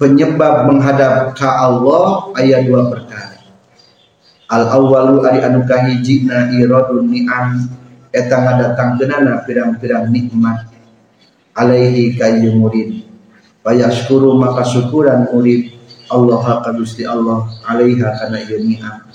Penyebab 0.00 0.68
menghadap 0.68 1.36
ke 1.36 1.48
Allah 1.48 2.32
ayat 2.36 2.64
dua 2.68 2.88
perkara. 2.88 3.36
Al 4.48 4.64
awalu 4.66 5.24
ari 5.24 5.40
anu 5.44 5.64
kahijina 5.68 6.52
iradun 6.56 7.08
ni'am 7.08 7.68
eta 8.12 8.36
ngadatangkeunana 8.40 9.44
pirang-pirang 9.44 10.08
nikmat. 10.08 10.68
Alaihi 11.56 12.16
kayu 12.16 12.56
murid. 12.56 13.04
Payashkuru 13.60 14.36
maka 14.40 14.64
syukuran 14.64 15.28
murid. 15.28 15.76
Allah 16.10 16.64
ka 16.64 16.74
Gusti 16.74 17.06
Allah 17.06 17.46
alaiha 17.68 18.18
kana 18.18 18.42
ieu 18.42 18.58
ni'am. 18.58 19.06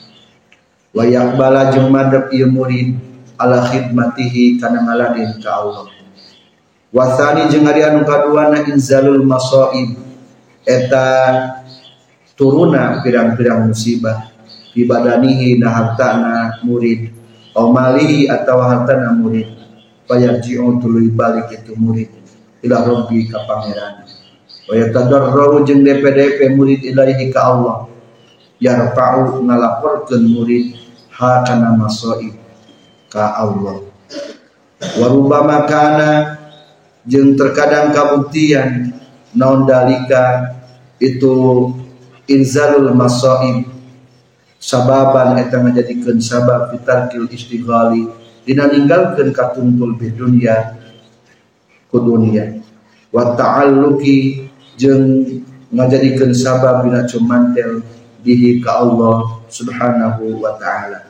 Wa 0.95 1.03
yaqbala 1.03 1.73
jeung 1.75 1.91
madep 1.91 2.31
ieu 2.31 2.47
murid. 2.47 2.95
Ala 3.35 3.67
khidmatihi 3.67 4.61
kana 4.63 4.87
ngaladin 4.87 5.43
ka 5.43 5.59
Allah 5.59 5.94
wasani 6.95 7.51
jeung 7.51 7.67
ari 7.67 7.83
anu 7.83 8.07
kaduana 8.07 8.63
inzalul 8.71 9.19
masaib. 9.27 9.99
Eta 10.63 11.05
turuna 12.39 13.03
pirang-pirang 13.03 13.67
musibah. 13.67 14.31
Di 14.71 14.87
badanihi 14.87 15.59
na 15.59 15.71
hartana 15.71 16.63
murid 16.63 17.11
omalihi 17.51 18.31
atau 18.31 18.63
hartana 18.63 19.11
murid. 19.11 19.51
Payarji'u 20.07 20.79
tuluy 20.79 21.11
balik 21.11 21.51
itu 21.51 21.75
murid. 21.75 22.07
Ila 22.63 22.87
rabbi 22.87 23.27
ka 23.27 23.43
pangeran. 23.43 24.07
Wa 24.65 24.73
yatadarru 24.73 25.67
jeung 25.67 25.83
DPDP 25.83 26.55
murid 26.55 26.81
ilahi 26.81 27.29
ka 27.29 27.41
Allah. 27.43 27.77
Yarfa'u 28.57 29.43
ngalaporkeun 29.43 30.23
murid 30.31 30.79
ha 31.11 31.43
kana 31.43 31.75
masaib 31.75 32.33
ka 33.11 33.35
Allah. 33.35 33.83
Wa 34.95 35.05
rubbama 35.11 35.67
kana 35.69 36.09
jeng 37.05 37.37
terkadang 37.37 37.93
kabuktian 37.93 38.91
non 39.37 39.69
dalika 39.69 40.57
itu 40.97 41.69
inzalul 42.25 42.93
masaib 42.97 43.69
sababan 44.57 45.37
eta 45.37 45.61
ngajadikeun 45.61 46.17
sabab 46.17 46.73
fitarkil 46.73 47.29
istighali. 47.29 48.09
Dina 48.45 48.69
ninggalkeun 48.69 49.33
katungtul 49.33 49.97
bi 49.97 50.13
dunya 50.13 50.77
ku 51.89 51.97
dunia. 52.01 52.61
Wa 53.09 53.33
ta'alluqi 53.33 54.49
jeung 54.77 55.25
ngajadikeun 55.73 56.33
sabab 56.33 56.85
dina 56.85 57.05
cumantel 57.05 57.81
bihi 58.25 58.61
ka 58.61 58.81
Allah 58.81 59.45
subhanahu 59.49 60.41
wa 60.41 60.57
ta'ala. 60.57 61.09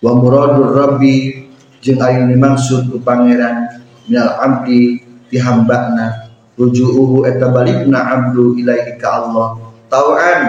Wa 0.00 0.12
muradur 0.16 0.76
rabbi 0.76 1.48
jeung 1.80 2.00
aya 2.00 2.24
maksud 2.28 2.92
ku 2.92 3.00
pangeran 3.00 3.81
minal 4.06 4.38
abdi 4.38 5.02
di 5.30 5.38
hambana 5.40 6.32
rujuuhu 6.58 7.24
eta 7.26 7.48
balikna 7.48 7.98
abdu 7.98 8.58
ilaihi 8.58 8.98
ka 9.00 9.26
Allah. 9.26 9.48
Tauan 9.88 10.40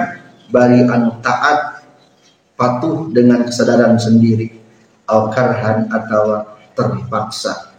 bari 0.51 0.83
anu 0.87 1.19
taat 1.19 1.83
patuh 2.55 3.11
dengan 3.11 3.43
kesadaran 3.43 3.99
sendiri. 3.99 4.61
Al 5.03 5.27
karhan 5.35 5.91
atau 5.91 6.47
terpaksa 6.73 7.75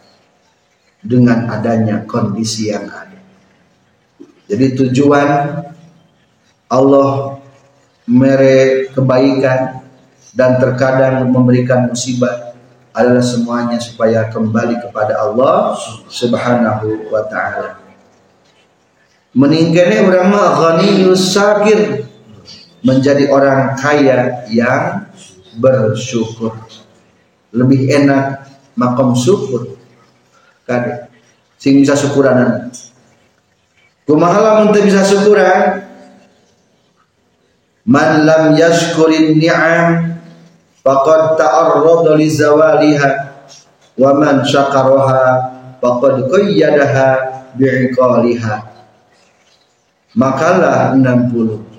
dengan 1.00 1.48
adanya 1.48 2.04
kondisi 2.04 2.68
yang 2.68 2.84
ada. 2.88 3.20
Jadi 4.44 4.66
tujuan 4.76 5.30
Allah 6.68 7.40
mere 8.04 8.88
kebaikan 8.92 9.84
dan 10.36 10.60
terkadang 10.60 11.32
memberikan 11.32 11.88
musibah 11.88 12.53
adalah 12.94 13.26
semuanya 13.26 13.82
supaya 13.82 14.30
kembali 14.30 14.78
kepada 14.78 15.18
Allah 15.18 15.74
Subhanahu 16.06 17.10
wa 17.10 17.26
taala. 17.26 17.82
Meninggalnya 19.34 20.06
orang 20.06 20.30
mah 20.30 20.48
ghaniyus 20.62 21.34
syakir 21.34 22.06
menjadi 22.86 23.26
orang 23.34 23.74
kaya 23.74 24.46
yang 24.46 25.10
bersyukur. 25.58 26.54
Lebih 27.50 27.90
enak 27.90 28.46
makam 28.78 29.18
syukur. 29.18 29.74
Kade. 30.62 31.10
Sing 31.58 31.82
bisa 31.82 31.98
syukuranan. 31.98 32.70
Kumaha 34.06 34.38
lamun 34.38 34.70
teu 34.70 34.86
bisa 34.86 35.02
syukuran? 35.02 35.82
Man 37.84 38.22
lam 38.22 38.54
yashkurin 38.54 39.34
ni'am 39.34 40.13
faqad 40.84 41.40
ta'arrada 41.40 42.12
li 42.20 42.28
zawaliha 42.28 43.10
wa 43.96 44.10
man 44.20 44.44
syakaraha 44.44 45.24
faqad 45.80 46.28
qayyadaha 46.28 47.08
bi'iqaliha. 47.56 48.54
Makalah 50.14 50.94
60 50.94 51.74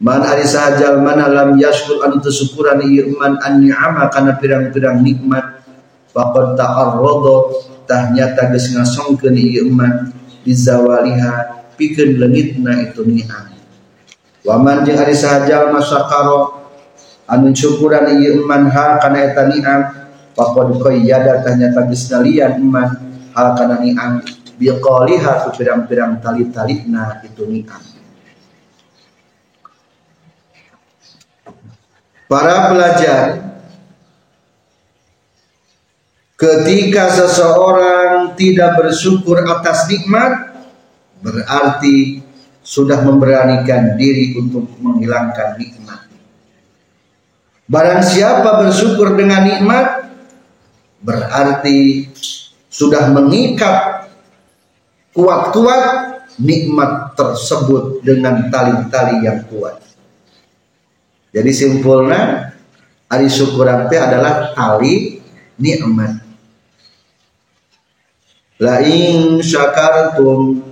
Man 0.00 0.24
ari 0.24 0.48
sahajal 0.48 1.04
mana 1.04 1.28
lam 1.28 1.60
yashkur 1.60 2.00
anu 2.00 2.24
tersyukuran 2.24 2.80
ieu 2.88 3.12
man 3.20 3.36
an 3.44 3.60
ni'ama 3.60 4.08
kana 4.08 4.40
pirang-pirang 4.40 5.04
nikmat 5.04 5.60
faqad 6.08 6.56
ta'arrada 6.56 7.36
tah 7.84 8.08
nyata 8.08 8.48
geus 8.48 8.72
ngasongkeun 8.72 9.36
ieu 9.36 9.68
man 9.68 10.08
bizawaliha 10.40 11.64
pikeun 11.76 12.16
leungitna 12.16 12.80
itu 12.88 13.04
ni'am. 13.04 13.52
Wa 14.40 14.56
man 14.56 14.88
jeung 14.88 14.96
ari 14.96 15.12
sahajal 15.12 15.68
anu 17.30 17.54
syukuran 17.54 18.18
ieu 18.18 18.42
iman 18.42 18.66
ha 18.66 18.98
kana 18.98 19.30
eta 19.30 19.46
ni'am 19.46 19.80
faqad 20.34 20.82
qayyada 20.82 21.46
tanya 21.46 21.70
tagis 21.70 22.10
nalian 22.10 22.58
iman 22.58 22.88
ha 23.30 23.54
kana 23.54 23.78
ni'am 23.78 24.18
biqaliha 24.58 25.46
ku 25.46 25.48
pirang-pirang 25.54 26.18
tali-talina 26.18 27.22
itu 27.24 27.46
ni'am. 27.46 27.82
Para 32.30 32.70
pelajar 32.70 33.50
Ketika 36.38 37.10
seseorang 37.10 38.38
tidak 38.38 38.78
bersyukur 38.78 39.42
atas 39.44 39.90
nikmat 39.90 40.54
Berarti 41.20 42.22
sudah 42.62 43.02
memberanikan 43.02 43.98
diri 43.98 44.38
untuk 44.38 44.70
menghilangkan 44.78 45.58
nikmat 45.58 45.79
Barang 47.70 48.02
siapa 48.02 48.66
bersyukur 48.66 49.14
dengan 49.14 49.46
nikmat 49.46 50.10
berarti 51.06 52.10
sudah 52.66 53.14
mengikat 53.14 54.10
kuat-kuat 55.14 56.10
nikmat 56.42 57.14
tersebut 57.14 58.02
dengan 58.02 58.50
tali-tali 58.50 59.22
yang 59.22 59.46
kuat. 59.46 59.78
Jadi 61.30 61.50
simpulnya 61.54 62.50
hari 63.06 63.30
syukuran 63.30 63.86
itu 63.86 63.96
adalah 64.02 64.50
tali 64.50 65.22
nikmat. 65.54 66.26
La 68.58 68.82
in 68.82 69.38
syakartum 69.38 70.69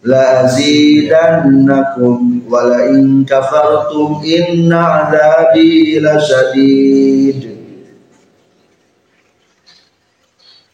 la 0.00 0.48
azidannakum 0.48 2.48
wa 2.48 2.64
la 2.64 2.88
in 2.88 3.20
kafartum 3.28 4.24
inna 4.24 5.12
adzabi 5.12 6.00
lasyadid. 6.00 7.60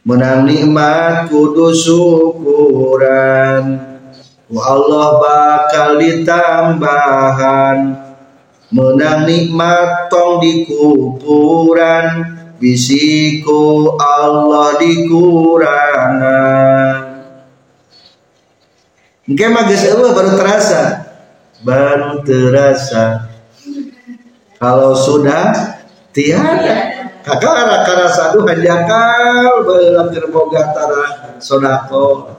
Menang 0.07 0.47
nikmat 0.47 1.27
kudu 1.27 1.75
syukuran 1.75 3.65
wa 4.47 4.62
Allah 4.62 5.19
bakal 5.19 5.99
ditambahan 5.99 7.99
menang 8.71 9.27
nikmat 9.27 10.07
tong 10.07 10.39
di 10.39 10.62
kuburan 10.62 12.31
bisiku 12.62 13.91
Allah 13.99 14.79
dikurangan 14.79 17.06
Engke 19.27 19.47
mah 19.51 19.67
geus 19.67 19.83
baru 19.91 20.39
terasa. 20.39 20.83
Baru 21.67 22.23
terasa. 22.23 23.27
Kalau 24.55 24.95
sudah 24.95 25.75
tiada. 26.15 26.95
Kakara 27.27 27.83
kara 27.83 28.07
sadu 28.07 28.47
hanjakal 28.47 29.67
baheula 29.67 30.07
keur 30.15 30.31
boga 30.31 30.71
tara 30.71 31.05
sodako. 31.43 32.39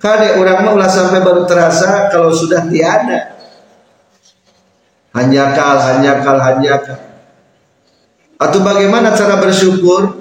Kade 0.00 0.40
orang 0.40 0.64
mah 0.64 0.88
sampai 0.88 1.20
baru 1.20 1.44
terasa 1.44 2.08
kalau 2.08 2.32
sudah 2.32 2.64
tiada. 2.72 3.36
Hanjakal, 5.12 5.76
hanjakal, 5.76 6.40
hanjakal. 6.40 7.00
Atau 8.40 8.64
bagaimana 8.64 9.12
cara 9.12 9.36
bersyukur? 9.36 10.16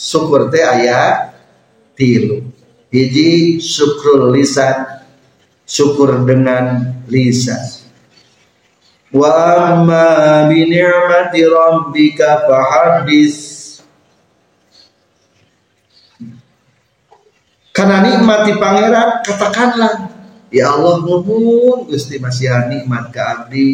Syukur 0.00 0.48
teh 0.48 0.64
ayat 0.64 1.36
tilu 1.92 2.59
hiji 2.90 3.62
syukur 3.62 4.34
lisan. 4.34 5.02
Syukur 5.70 6.26
dengan 6.26 6.98
lisan. 7.06 7.62
Wa 9.14 9.30
amma 9.70 10.50
bi 10.50 10.66
ni'mati 10.66 11.46
rabbika 11.46 12.46
fahaddis. 12.50 13.58
Karena 17.70 18.02
nikmati 18.02 18.58
pangeran 18.58 19.22
katakanlah 19.22 20.10
ya 20.50 20.74
Allah 20.74 21.06
nuhun 21.06 21.86
Gusti 21.86 22.18
masih 22.18 22.50
nikmat 22.66 23.14
ke 23.14 23.20
abdi. 23.22 23.70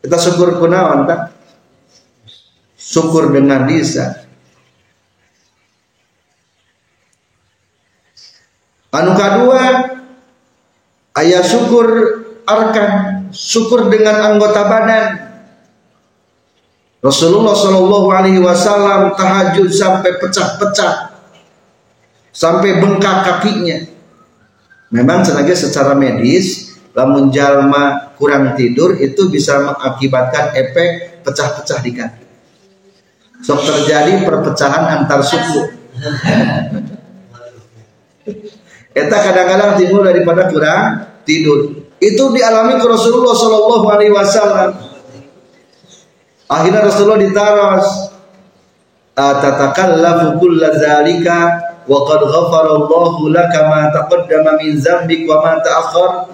Kita 0.00 0.16
syukur 0.16 0.56
kunaon 0.56 1.04
tak 1.04 1.36
syukur 2.80 3.28
dengan 3.28 3.68
lisan 3.68 4.23
Anu 8.94 9.18
kedua 9.18 9.90
ayah 11.18 11.42
syukur 11.42 11.86
arkan 12.46 12.90
syukur 13.34 13.90
dengan 13.90 14.22
anggota 14.22 14.70
badan. 14.70 15.06
Rasulullah 17.02 17.52
Shallallahu 17.52 18.08
Alaihi 18.14 18.40
Wasallam 18.40 19.18
tahajud 19.18 19.68
sampai 19.68 20.16
pecah-pecah 20.22 21.10
sampai 22.30 22.80
bengkak 22.80 23.16
kakinya. 23.26 23.82
Memang 24.94 25.26
sebagai 25.26 25.58
secara 25.58 25.98
medis 25.98 26.78
lamun 26.94 27.34
jalma 27.34 28.14
kurang 28.14 28.54
tidur 28.54 28.94
itu 29.02 29.26
bisa 29.26 29.58
mengakibatkan 29.58 30.54
efek 30.54 31.20
pecah-pecah 31.26 31.78
di 31.82 31.90
kaki. 31.98 32.24
Sok 33.42 33.60
terjadi 33.66 34.22
perpecahan 34.22 35.02
antar 35.02 35.20
suku 35.20 35.62
Eta 38.94 39.18
kadang-kadang 39.18 39.74
timbul 39.74 40.06
daripada 40.06 40.46
kurang 40.46 41.02
tidur. 41.26 41.82
Itu 41.98 42.30
dialami 42.30 42.78
ke 42.78 42.86
Rasulullah 42.86 43.34
Shallallahu 43.34 43.86
Alaihi 43.90 44.14
Wasallam. 44.14 44.70
Akhirnya 46.46 46.86
Rasulullah 46.86 47.18
ditaras. 47.18 48.14
Atatakallafu 49.14 50.42
kulla 50.42 50.74
zalika 50.74 51.70
wa 51.86 52.02
qad 52.02 52.22
ghafara 52.26 52.70
Allahu 52.82 53.30
laka 53.30 53.70
ma 53.70 53.86
taqaddama 53.94 54.58
min 54.58 54.74
zambik 54.78 55.26
wa 55.26 55.42
ma 55.42 55.62
ta'akhkhar. 55.62 56.30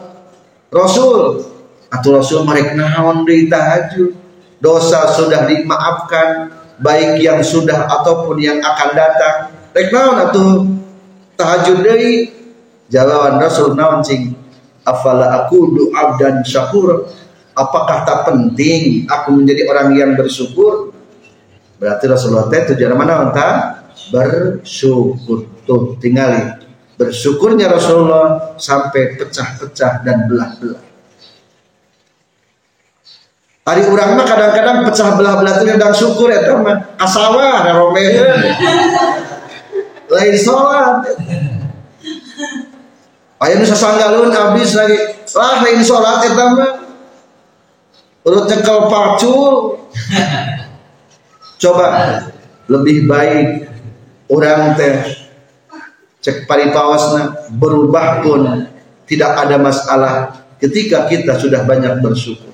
Rasul 0.73 1.45
atau 1.93 2.11
Rasul 2.17 2.45
mereka 2.45 2.77
naon 2.77 3.25
deui 3.29 3.49
tahajud. 3.49 4.17
Dosa 4.61 5.09
sudah 5.17 5.49
dimaafkan 5.49 6.53
baik 6.81 7.21
yang 7.25 7.41
sudah 7.41 7.89
ataupun 7.89 8.37
yang 8.41 8.61
akan 8.61 8.91
datang. 8.93 9.37
Rek 9.77 9.89
naon 9.93 10.17
atuh 10.29 10.51
tahajud 11.37 11.85
deui 11.85 12.40
Jawaban 12.91 13.39
Rasul 13.39 13.79
naon 13.79 14.03
cing 14.03 14.35
afala 14.83 15.47
aku 15.47 15.71
doa 15.71 16.19
dan 16.19 16.43
syakur 16.43 17.07
apakah 17.55 18.03
tak 18.03 18.27
penting 18.27 19.07
aku 19.07 19.39
menjadi 19.39 19.71
orang 19.71 19.89
yang 19.95 20.11
bersyukur? 20.19 20.91
Berarti 21.79 22.05
Rasulullah 22.11 22.51
teh 22.51 22.75
tujuan 22.75 22.99
mana 22.99 23.31
entah 23.31 23.87
bersyukur. 24.11 25.47
Tuh 25.65 25.97
tinggali. 26.03 26.67
Bersyukurnya 26.99 27.73
Rasulullah 27.73 28.59
sampai 28.61 29.17
pecah-pecah 29.17 30.05
dan 30.05 30.29
belah-belah. 30.29 30.91
Hari 33.71 33.87
urang 33.87 34.19
mah 34.19 34.27
kadang-kadang 34.27 34.83
pecah 34.83 35.15
belah-belah 35.15 35.63
itu 35.63 35.79
dan 35.79 35.95
syukur 35.95 36.27
ya 36.27 36.43
teman 36.43 36.75
kasawa 36.99 37.63
ada 37.63 37.79
romeun 37.79 38.27
lain 40.11 40.35
sholat 40.35 41.07
Ayo 43.41 43.57
nu 43.57 43.65
sasanggalun 43.65 44.29
habis 44.37 44.77
lagi. 44.77 45.01
Lah 45.33 45.65
lain 45.65 45.81
sholat 45.81 46.29
eta 46.29 46.45
mah. 46.53 46.73
Urut 48.21 48.53
nyekel 48.53 48.81
pacul 48.93 49.81
coba 51.63 51.87
lebih 52.69 53.09
baik 53.09 53.65
orang 54.29 54.77
teh 54.77 55.25
cek 56.21 56.45
paripawasna 56.45 57.49
berubah 57.57 58.21
pun 58.21 58.69
tidak 59.09 59.33
ada 59.41 59.57
masalah 59.57 60.15
ketika 60.61 61.09
kita 61.09 61.41
sudah 61.41 61.65
banyak 61.65 61.97
bersyukur. 62.05 62.53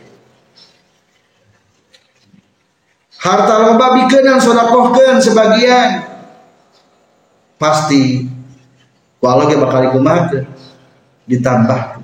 Harta 3.19 3.55
loba 3.59 3.87
bikeun 3.91 4.39
sodakohkeun 4.39 5.19
sebagian. 5.19 6.15
Pasti 7.59 8.23
walau 9.19 9.51
ge 9.51 9.59
bakal 9.59 9.91
dikumahakeun 9.91 10.47
ditambah. 11.27 12.03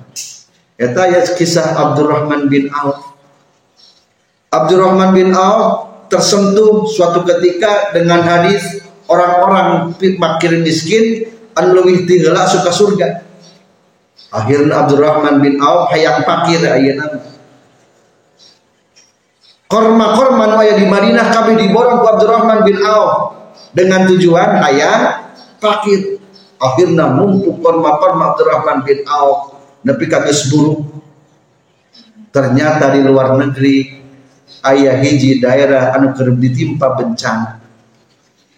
Eta 0.79 1.03
ya 1.09 1.21
kisah 1.23 1.75
Abdurrahman 1.79 2.47
bin 2.51 2.67
Auf. 2.71 3.15
Abdurrahman 4.51 5.15
bin 5.15 5.31
Auf 5.33 5.89
tersentuh 6.11 6.85
suatu 6.85 7.25
ketika 7.25 7.95
dengan 7.95 8.21
hadis 8.21 8.83
orang-orang 9.09 9.97
makir 10.21 10.59
miskin 10.61 11.31
anu 11.57 11.81
leuwih 11.81 12.05
tinggal 12.05 12.37
suka 12.45 12.69
surga. 12.69 13.07
Akhirnya 14.33 14.85
Abdurrahman 14.85 15.41
bin 15.41 15.57
Auf 15.63 15.89
hayang 15.93 16.21
pakir 16.27 16.61
ayeuna 16.61 17.33
korma-korma 19.73 20.53
nu 20.53 20.55
aya 20.61 20.77
di 20.77 20.85
Madinah 20.85 21.33
kabeh 21.33 21.57
diborong 21.57 22.05
ku 22.05 22.07
Abdurrahman 22.13 22.61
bin 22.61 22.77
Auf 22.85 23.41
dengan 23.73 24.05
tujuan 24.05 24.61
aya 24.61 25.25
fakir. 25.57 26.21
Akhirnya 26.63 27.11
numpuk 27.11 27.59
korma-korma 27.59 28.33
Abdurrahman 28.33 28.87
bin 28.87 29.03
Auf 29.03 29.59
nepi 29.83 30.07
ka 30.07 30.23
buruk. 30.23 31.03
Ternyata 32.31 32.95
di 32.95 33.03
luar 33.03 33.35
negeri 33.35 33.99
ayah 34.63 34.95
hiji 35.03 35.43
daerah 35.43 35.91
anu 35.93 36.15
kerep 36.15 36.39
ditimpa 36.39 36.95
bencana 36.95 37.61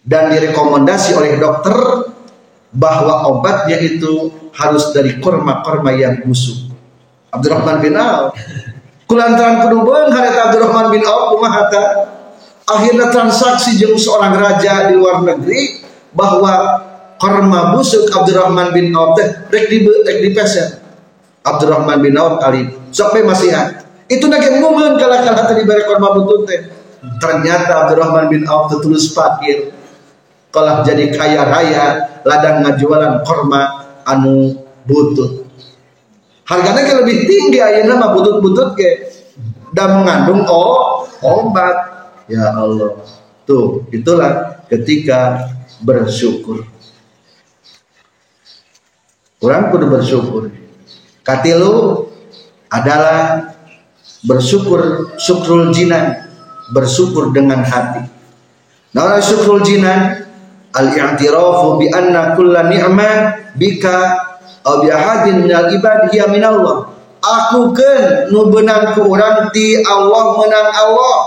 dan 0.05 0.29
direkomendasi 0.31 1.17
oleh 1.17 1.41
dokter 1.41 1.75
bahwa 2.69 3.25
obatnya 3.25 3.81
itu 3.81 4.31
harus 4.53 4.93
dari 4.93 5.17
korma-korma 5.17 5.91
yang 5.97 6.21
busuk. 6.21 6.71
Abdurrahman 7.33 7.83
bin 7.83 7.97
Auf 7.97 8.37
kulantaran 9.09 9.65
kudubeun 9.65 10.13
harita 10.13 10.53
Abdurrahman 10.53 10.93
bin 10.93 11.03
Auf 11.03 11.35
kumaha 11.35 11.67
akhirnya 12.69 13.11
transaksi 13.11 13.81
jeung 13.81 13.97
seorang 13.97 14.37
raja 14.39 14.89
di 14.89 14.97
luar 14.97 15.25
negeri 15.25 15.83
bahwa 16.15 16.84
karma 17.21 17.75
busuk 17.75 18.11
Abdurrahman 18.11 18.75
bin 18.75 18.91
Auf 18.95 19.15
teh 19.19 19.27
rek 19.51 19.65
di 19.71 19.85
rek 19.85 20.17
di 20.21 20.29
pesen 20.35 20.79
Abdurrahman 21.45 22.01
bin 22.03 22.15
Auf 22.19 22.41
kali 22.41 22.67
sampai 22.91 23.23
masih 23.23 23.51
itu 24.11 24.25
nage 24.29 24.61
ngumeuan 24.61 25.01
kala 25.01 25.25
kala 25.25 25.49
tadi 25.49 25.65
bare 25.65 25.83
korma 25.89 26.13
butut 26.13 26.45
teh. 26.45 26.61
Ternyata 27.21 27.85
Abdurrahman 27.85 28.29
bin 28.29 28.43
Auf 28.45 28.73
tertulis 28.73 29.13
fakir 29.13 29.71
kalau 30.49 30.83
jadi 30.87 31.11
kaya 31.11 31.43
raya 31.47 31.85
ladang 32.23 32.63
ngajualan 32.63 33.21
korma 33.27 33.85
anu 34.07 34.57
butut 34.85 35.45
harganya 36.45 36.81
kan 36.85 36.95
lebih 37.03 37.25
tinggi 37.25 37.59
ayeuna 37.59 37.97
mah 37.97 38.09
butut-butut 38.13 38.77
ke. 38.77 38.91
Dan 39.75 40.01
mengandung 40.01 40.47
oh 40.47 41.03
obat. 41.19 41.75
Ya 42.31 42.55
Allah. 42.55 42.95
Tuh 43.43 43.85
itulah 43.91 44.63
ketika 44.71 45.51
bersyukur 45.83 46.63
kurang 49.45 49.69
kudu 49.69 49.85
bersyukur. 49.93 50.49
Katilu 51.21 52.01
adalah 52.65 53.53
bersyukur 54.25 55.13
syukrul 55.21 55.69
jinan 55.69 56.17
bersyukur 56.73 57.29
dengan 57.29 57.61
hati. 57.61 58.09
Nah 58.97 59.21
syukrul 59.21 59.61
jinan 59.61 60.25
al-i'tirafu 60.73 61.77
bi 61.77 61.93
anna 61.93 62.33
kulla 62.33 62.65
ni'mah 62.65 63.53
bika 63.53 64.17
aw 64.65 64.81
bihadin 64.81 65.45
minal 65.45 65.69
ibad 65.69 66.09
hiya 66.09 66.25
minallah. 66.25 66.89
Aku 67.21 67.69
kan 67.69 68.33
nu 68.33 68.49
benang 68.49 68.97
ku 68.97 69.13
urang 69.13 69.53
ti 69.53 69.77
Allah 69.85 70.41
menang 70.41 70.69
Allah. 70.73 71.17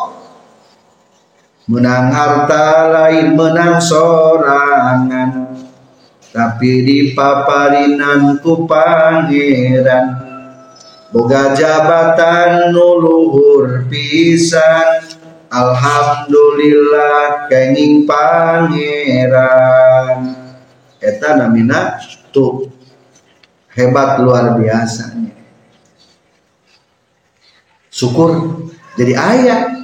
Menang 1.71 2.11
harta 2.11 2.67
lain 2.91 3.39
menang 3.39 3.79
sorangan 3.79 5.48
tapi 6.39 6.87
di 6.87 7.19
paparinan 7.19 8.39
ku 8.39 8.63
pangeran 8.63 10.07
boga 11.11 11.51
jabatan 11.59 12.71
nuluhur 12.71 13.91
pisan. 13.91 15.19
Alhamdulillah 15.49 17.49
kenging 17.51 18.07
pangeran. 18.07 19.51
Eta 21.03 21.43
namina 21.43 21.99
tuh 22.31 22.71
hebat 23.75 24.23
luar 24.23 24.55
biasanya. 24.63 25.35
Syukur 27.91 28.63
jadi 28.95 29.19
ayat 29.19 29.75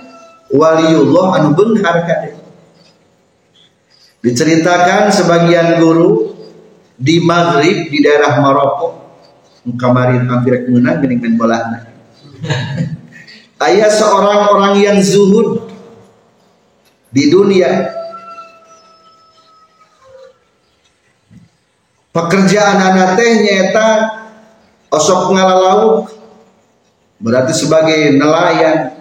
waliullah 0.55 1.43
anu 1.43 1.59
benghar 1.59 2.07
diceritakan 4.23 5.11
sebagian 5.11 5.83
guru 5.83 6.34
di 7.05 7.21
Maghrib 7.21 7.93
di 7.93 8.01
daerah 8.01 8.41
Maroko 8.41 8.97
kemarin 9.77 10.25
hampir 10.25 10.65
menang 10.73 11.05
gini 11.05 11.37
bola. 11.37 11.85
Ayat 13.61 13.93
seorang 13.93 14.57
orang 14.57 14.75
yang 14.81 14.99
zuhud 15.05 15.69
di 17.13 17.29
dunia. 17.29 17.93
Pekerjaan 22.15 22.79
anak 22.79 23.19
teh 23.19 23.43
nyata 23.43 23.89
osok 24.89 25.35
ngalalauk 25.35 26.09
berarti 27.21 27.53
sebagai 27.53 28.17
nelayan. 28.17 28.97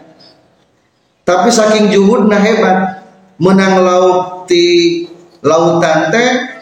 Tapi 1.24 1.48
saking 1.54 1.88
juhudna 1.94 2.36
hebat 2.42 3.06
menang 3.40 3.80
laut 3.80 4.50
di 4.50 5.06
lautan 5.46 6.10
teh 6.10 6.53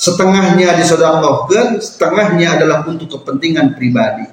setengahnya 0.00 0.80
disodakohkan 0.80 1.76
setengahnya 1.76 2.56
adalah 2.56 2.88
untuk 2.88 3.20
kepentingan 3.20 3.76
pribadi. 3.76 4.24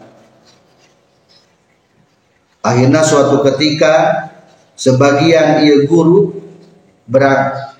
Akhirnya 2.64 3.04
suatu 3.04 3.44
ketika 3.52 4.28
sebagian 4.80 5.68
ia 5.68 5.84
guru 5.84 6.40
berat. 7.04 7.76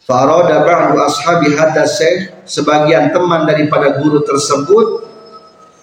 Faroda 0.00 0.64
ba'du 0.66 0.96
ashabi 1.06 1.54
hadda 1.54 1.86
sebagian 2.42 3.14
teman 3.14 3.46
daripada 3.46 4.00
guru 4.00 4.24
tersebut 4.26 5.06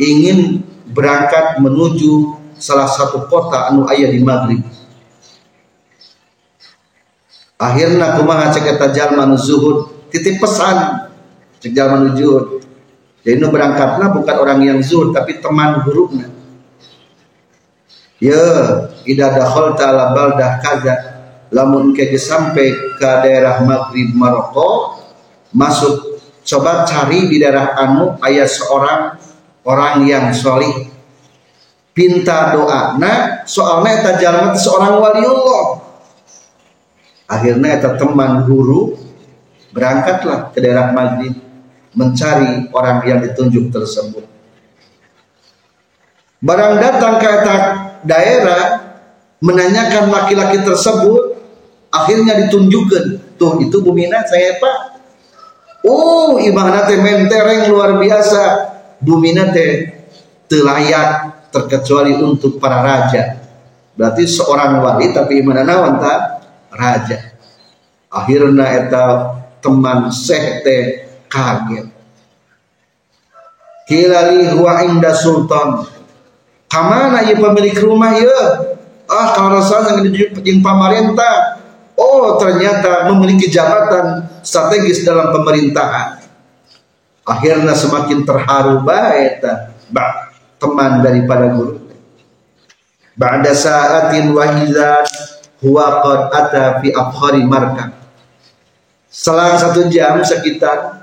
ingin 0.01 0.67
berangkat 0.89 1.61
menuju 1.63 2.35
salah 2.59 2.89
satu 2.91 3.29
kota 3.29 3.71
anu 3.71 3.87
ayah 3.87 4.09
di 4.11 4.19
Maghrib. 4.19 4.65
Akhirnya 7.55 8.19
kumaha 8.19 8.51
cek 8.51 8.75
eta 8.75 8.91
jalma 8.91 9.31
zuhud? 9.39 9.95
Titip 10.11 10.43
pesan 10.43 11.06
cek 11.61 11.71
jalma 11.73 12.13
zuhud. 12.13 12.61
Jadi 13.25 13.43
nu 13.43 13.51
berangkatnya 13.51 14.13
bukan 14.13 14.35
orang 14.39 14.59
yang 14.63 14.79
zuhud 14.79 15.11
tapi 15.11 15.43
teman 15.43 15.83
gurunya. 15.83 16.31
Ya, 18.17 18.41
idza 19.05 19.29
dakhalta 19.35 19.93
ala 19.93 20.15
baldah 20.15 20.57
kaza. 20.63 20.95
Lamun 21.53 21.95
keje 21.95 22.19
sampai 22.19 22.75
ke 22.99 23.11
daerah 23.23 23.63
Maghrib 23.63 24.11
Maroko 24.11 24.99
masuk 25.55 26.19
coba 26.43 26.83
cari 26.83 27.31
di 27.31 27.39
daerah 27.39 27.75
anu 27.79 28.19
ayah 28.25 28.47
seorang 28.49 29.15
orang 29.63 30.03
yang 30.03 30.35
solih. 30.35 30.91
Pinta 31.95 32.51
doa. 32.53 32.99
Nah 32.99 33.47
soalnya 33.47 33.91
eta 34.03 34.11
jalma 34.19 34.53
seorang 34.53 34.99
waliullah. 34.99 35.65
Akhirnya 37.31 37.79
eta 37.79 37.95
teman 37.95 38.43
guru 38.43 38.95
berangkatlah 39.71 40.51
ke 40.51 40.59
daerah 40.59 40.91
Maghrib 40.91 41.46
mencari 41.95 42.67
orang 42.73 43.03
yang 43.07 43.19
ditunjuk 43.23 43.71
tersebut. 43.71 44.25
Barang 46.37 46.77
datang 46.77 47.17
ke 47.17 47.31
daerah 48.05 48.61
menanyakan 49.41 50.09
laki-laki 50.09 50.61
tersebut 50.61 51.37
akhirnya 51.89 52.45
ditunjukkan 52.45 53.37
tuh 53.37 53.61
itu 53.61 53.77
Bumina 53.81 54.21
saya 54.25 54.57
pak. 54.61 54.77
Oh 55.87 56.37
ibadah 56.37 56.85
teh 56.85 56.99
mentereng 56.99 57.71
luar 57.71 57.97
biasa. 57.97 58.75
Bumi 58.97 59.33
teh 59.53 59.71
telayak 60.49 61.49
terkecuali 61.53 62.17
untuk 62.17 62.57
para 62.57 62.81
raja. 62.81 63.39
Berarti 63.97 64.29
seorang 64.29 64.81
wali 64.83 65.09
tapi 65.13 65.41
iman 65.41 65.63
nawan 65.63 65.97
raja. 66.69 67.33
Akhirnya 68.13 68.65
eta 68.77 69.05
teman 69.61 70.13
seh 70.13 70.61
teh 70.61 71.06
kaget. 71.31 71.87
Kilali 73.87 74.51
huwa 74.51 74.83
inda 74.83 75.15
sultan. 75.15 75.87
Kamana 76.67 77.23
ya 77.23 77.39
pemilik 77.39 77.75
rumah 77.79 78.11
ya 78.11 78.67
ah 79.07 79.31
kalau 79.31 79.59
rasanya 79.59 80.03
yang 80.43 80.59
pemerintah. 80.59 81.63
Oh 81.97 82.35
ternyata 82.37 83.09
memiliki 83.09 83.47
jabatan 83.47 84.27
strategis 84.43 85.07
dalam 85.07 85.31
pemerintahan. 85.31 86.19
Akhirnya 87.27 87.73
semakin 87.75 88.23
terharu 88.23 88.83
baik 88.83 89.43
teman 90.59 91.01
daripada 91.01 91.51
guru. 91.51 91.87
Ba'da 93.17 93.49
sa'atin 93.49 94.29
wahizat 94.29 95.09
huwa 95.65 96.05
qad 96.05 96.21
ata 96.37 96.63
fi 96.85 96.93
abkhari 96.93 97.41
markab. 97.41 97.97
Selang 99.09 99.57
satu 99.57 99.89
jam 99.89 100.21
sekitar 100.21 100.96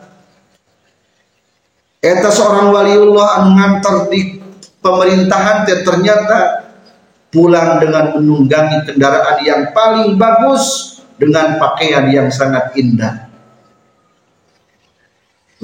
eta 2.04 2.28
seorang 2.28 2.68
waliullah 2.68 3.40
anu 3.40 3.56
ngantar 3.56 4.12
di 4.12 4.36
pemerintahan 4.84 5.64
ternyata 5.64 6.68
pulang 7.32 7.80
dengan 7.80 8.20
menunggangi 8.20 8.84
kendaraan 8.84 9.40
yang 9.40 9.72
paling 9.72 10.20
bagus 10.20 10.94
dengan 11.16 11.56
pakaian 11.56 12.12
yang 12.12 12.28
sangat 12.28 12.76
indah. 12.76 13.32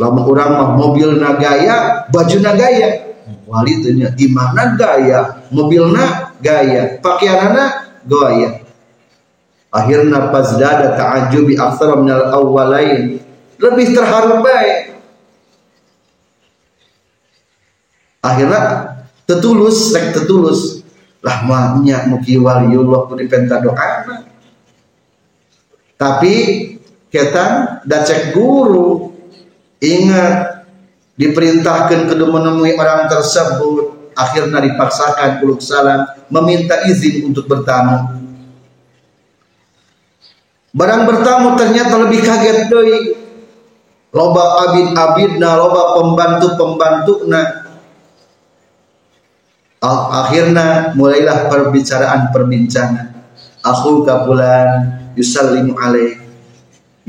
Lama 0.01 0.25
orang 0.25 0.51
mah 0.57 0.71
mobil 0.81 1.21
nagaya, 1.21 2.09
baju 2.09 2.37
nagaya. 2.41 3.13
Wali 3.45 3.83
tanya 3.83 4.15
mana 4.31 4.79
gaya, 4.79 5.45
mobilna 5.51 6.35
gaya, 6.39 7.03
pakaianana 7.03 7.99
gaya. 8.07 8.63
Akhirnya 9.71 10.35
pas 10.35 10.59
dada 10.59 10.99
ta'ajubi 10.99 11.55
aktsara 11.55 11.99
minal 11.99 12.31
awwalain. 12.35 13.23
Lebih 13.59 13.87
terharu 13.95 14.43
baik. 14.43 14.90
Akhirnya 18.21 18.61
tetulus, 19.25 19.93
sek 19.93 20.13
tetulus 20.13 20.85
lah 21.21 21.45
mahnya 21.45 22.09
muki 22.09 22.41
waliullah 22.41 23.05
ku 23.05 23.13
dipenta 23.13 23.61
doa 23.61 24.09
tapi 26.01 26.35
kita 27.13 27.77
dacek 27.85 28.33
guru 28.33 29.13
ingat 29.85 30.65
diperintahkan 31.21 32.09
kudu 32.09 32.25
menemui 32.25 32.73
orang 32.81 33.05
tersebut. 33.13 34.01
Akhirnya 34.17 34.65
dipaksakan 34.65 35.45
kuluk 35.45 35.61
salam 35.61 36.09
meminta 36.33 36.89
izin 36.89 37.29
untuk 37.29 37.45
bertamu. 37.45 38.17
Barang 40.73 41.05
bertamu 41.05 41.61
ternyata 41.61 42.01
lebih 42.01 42.21
kaget 42.25 42.59
doi 42.73 42.97
loba 44.11 44.67
abid 44.67 44.97
abidna 44.97 45.57
loba 45.57 46.01
pembantu 46.01 46.47
pembantu 46.57 47.15
na 47.29 47.60
akhirnya 49.89 50.93
mulailah 50.93 51.49
perbicaraan 51.49 52.29
perbincangan. 52.31 53.17
Aku 53.65 54.05
kapulan 54.05 55.01
yusallimu 55.17 55.77
alaih. 55.77 56.21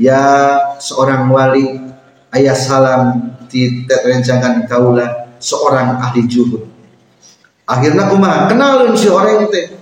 Ya 0.00 0.56
seorang 0.80 1.28
wali 1.28 1.78
ayah 2.32 2.56
salam 2.56 3.36
di 3.52 3.84
rencangan 3.86 4.64
kaula 4.64 5.36
seorang 5.36 6.00
ahli 6.00 6.24
juhud. 6.24 6.64
Akhirnya 7.68 8.08
kuma 8.08 8.48
kenalin 8.48 8.96
si 8.96 9.12
orang 9.12 9.48
itu. 9.48 9.76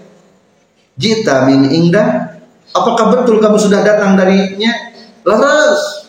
Jita 0.99 1.47
min 1.47 1.71
indah. 1.71 2.43
Apakah 2.71 3.11
betul 3.11 3.43
kamu 3.43 3.59
sudah 3.59 3.83
datang 3.83 4.15
darinya? 4.15 4.71
Laras. 5.27 6.07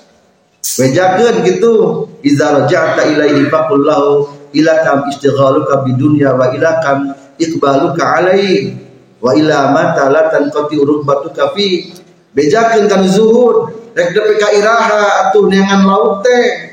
Bejakan 0.62 1.42
gitu. 1.46 2.06
Iza 2.22 2.54
raja'ta 2.54 3.02
ilaihi 3.10 3.50
faqul 3.50 3.82
lahu 3.82 4.41
ilakam 4.56 5.08
istighaluka 5.12 5.84
bidunya 5.88 6.36
wa 6.36 6.52
ilakam 6.52 7.16
iqbaluka 7.36 8.04
alai. 8.04 8.76
Wa 9.22 9.38
ila 9.38 9.70
mata 9.70 10.10
la 10.10 10.32
tanqati 10.34 10.76
urbatuka 10.80 11.54
fi. 11.54 11.94
Bejakeun 12.34 12.90
kan 12.90 13.06
zuhud. 13.06 13.92
Rek 13.92 14.16
depe 14.16 14.40
ka 14.40 14.50
iraha 14.56 15.28
atuh 15.28 15.52
neangan 15.52 15.84
laut 15.84 16.24
teh 16.24 16.72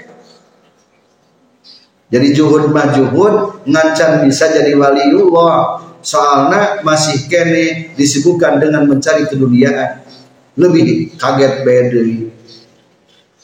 jadi 2.09 2.33
juhud 2.33 2.73
mah 2.73 2.89
juhud 2.97 3.69
ngancan 3.69 4.25
bisa 4.25 4.49
jadi 4.49 4.73
waliullah. 4.73 5.85
Soalnya 6.01 6.81
masih 6.87 7.29
kene 7.29 7.93
disibukkan 7.99 8.57
dengan 8.63 8.89
mencari 8.89 9.29
keduniaan. 9.29 10.09
Lebih 10.57 11.15
kaget 11.21 11.63
beda 11.63 12.03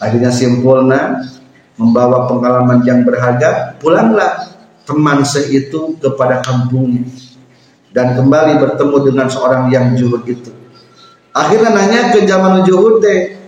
akhirnya 0.02 0.32
simpulnya 0.34 1.22
membawa 1.74 2.30
pengalaman 2.30 2.82
yang 2.86 3.02
berharga, 3.02 3.74
pulanglah 3.82 4.54
teman 4.84 5.24
seitu 5.26 5.96
kepada 5.98 6.44
kampungnya 6.44 7.08
dan 7.94 8.18
kembali 8.18 8.58
bertemu 8.58 8.96
dengan 9.10 9.26
seorang 9.30 9.70
yang 9.70 9.94
juhud 9.94 10.22
itu. 10.26 10.50
Akhirnya 11.34 11.74
nanya 11.74 12.14
ke 12.14 12.26
zaman 12.26 12.62
juhud 12.62 13.02
teh, 13.02 13.38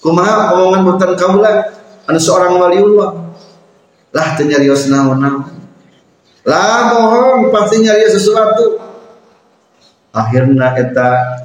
kumaha 0.00 0.56
omongan 0.56 0.80
buatan 0.84 1.12
kaulah, 1.16 1.56
anu 2.08 2.20
seorang 2.20 2.56
waliullah. 2.60 3.32
Lah 4.12 4.36
teu 4.36 4.44
nyarios 4.44 4.92
naon 4.92 5.20
Lah 6.44 6.92
bohong 6.92 7.48
pasti 7.48 7.80
nyarios 7.80 8.12
sesuatu. 8.12 8.76
Akhirnya 10.12 10.76
eta 10.76 11.40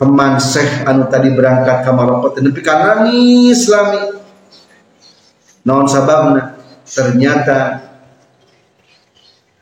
teman 0.00 0.40
Syekh 0.40 0.88
anu 0.88 1.04
tadi 1.12 1.28
berangkat 1.36 1.84
ke 1.84 1.90
Maroko 1.92 2.32
tapi 2.32 2.50
karena 2.64 3.04
nangis 3.04 3.68
lami 3.68 4.13
non 5.64 5.88
sababna 5.88 6.60
ternyata 6.84 7.80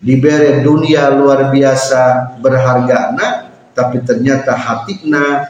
diberi 0.02 0.66
dunia 0.66 1.14
luar 1.14 1.54
biasa 1.54 2.34
berharga 2.42 3.14
na 3.14 3.28
tapi 3.70 4.02
ternyata 4.02 4.52
hatikna 4.52 5.46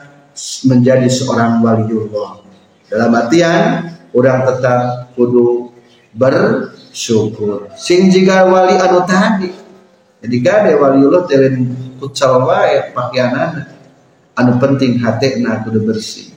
menjadi 0.68 1.08
seorang 1.08 1.64
waliullah 1.64 2.44
dalam 2.92 3.10
artian 3.16 3.88
orang 4.12 4.44
tetap 4.44 5.08
kudu 5.16 5.72
bersyukur. 6.12 7.72
Sing 7.80 8.12
jika 8.12 8.44
wali 8.44 8.76
anu 8.76 9.08
tadi 9.08 9.48
jadi 10.20 10.36
gade 10.44 10.72
waliullah 10.76 11.24
telen 11.24 11.72
kucal 11.96 12.44
wae 12.44 12.92
pakaianana. 12.92 13.72
Anu 14.36 14.56
penting 14.60 15.00
hatikna 15.00 15.64
kudu 15.64 15.84
bersih 15.84 16.31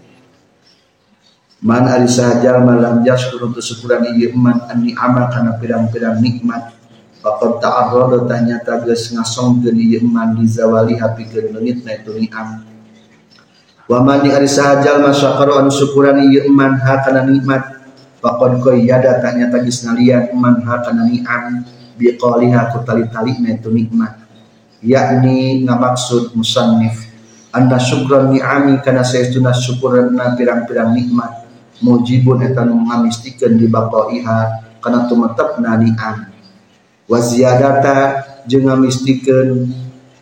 Man 1.64 1.88
ari 1.88 2.04
sahajal 2.04 2.68
malam 2.68 3.00
yaskur 3.08 3.48
untuk 3.48 3.64
syukuran 3.64 4.04
ieu 4.12 4.36
man 4.36 4.68
ani 4.68 4.92
amal 4.92 5.32
kana 5.32 5.56
pirang-pirang 5.56 6.20
nikmat. 6.20 6.76
Faqad 7.24 7.64
ta'arrada 7.64 8.28
tanya 8.28 8.60
tages 8.60 9.16
ngasongkeun 9.16 9.80
ieu 9.80 10.04
man 10.04 10.36
di 10.36 10.52
zawali 10.52 11.00
hapikeun 11.00 11.56
leungitna 11.56 11.96
itu 11.96 12.12
ni'am. 12.12 12.60
Wa 13.88 14.04
man 14.04 14.28
ari 14.28 14.52
sahajal 14.52 15.00
masyakara 15.00 15.64
anu 15.64 15.72
syukuran 15.72 16.28
ieu 16.28 16.44
man 16.52 16.76
ha 16.76 17.00
kana 17.00 17.24
nikmat. 17.24 17.88
Faqad 18.20 18.60
qayyada 18.60 19.24
tanya 19.24 19.48
tagis 19.48 19.88
nalian 19.88 20.36
man 20.36 20.60
ha 20.68 20.84
kana 20.84 21.08
ni'am. 21.08 21.64
Biqaliha 21.96 22.76
ku 22.76 22.84
tali-talina 22.84 23.56
itu 23.56 23.72
nikmat. 23.72 24.28
Yakni 24.84 25.64
ngamaksud 25.64 26.36
musannif. 26.36 27.00
Anda 27.56 27.80
syukran 27.80 28.36
ni'ami 28.36 28.84
kana 28.84 29.08
saestuna 29.08 29.56
syukuran 29.56 30.12
pirang-pirang 30.36 30.92
nikmat 30.92 31.45
mujibun 31.84 32.44
eta 32.44 32.64
nu 32.64 32.88
ngamistikeun 32.88 33.60
di 33.60 33.68
baqaiha 33.68 34.40
kana 34.80 35.10
tumetepna 35.10 35.76
ni'am 35.82 36.32
wa 37.10 37.20
ziyadata 37.20 38.24
jeung 38.48 38.70
ngamistikeun 38.70 39.68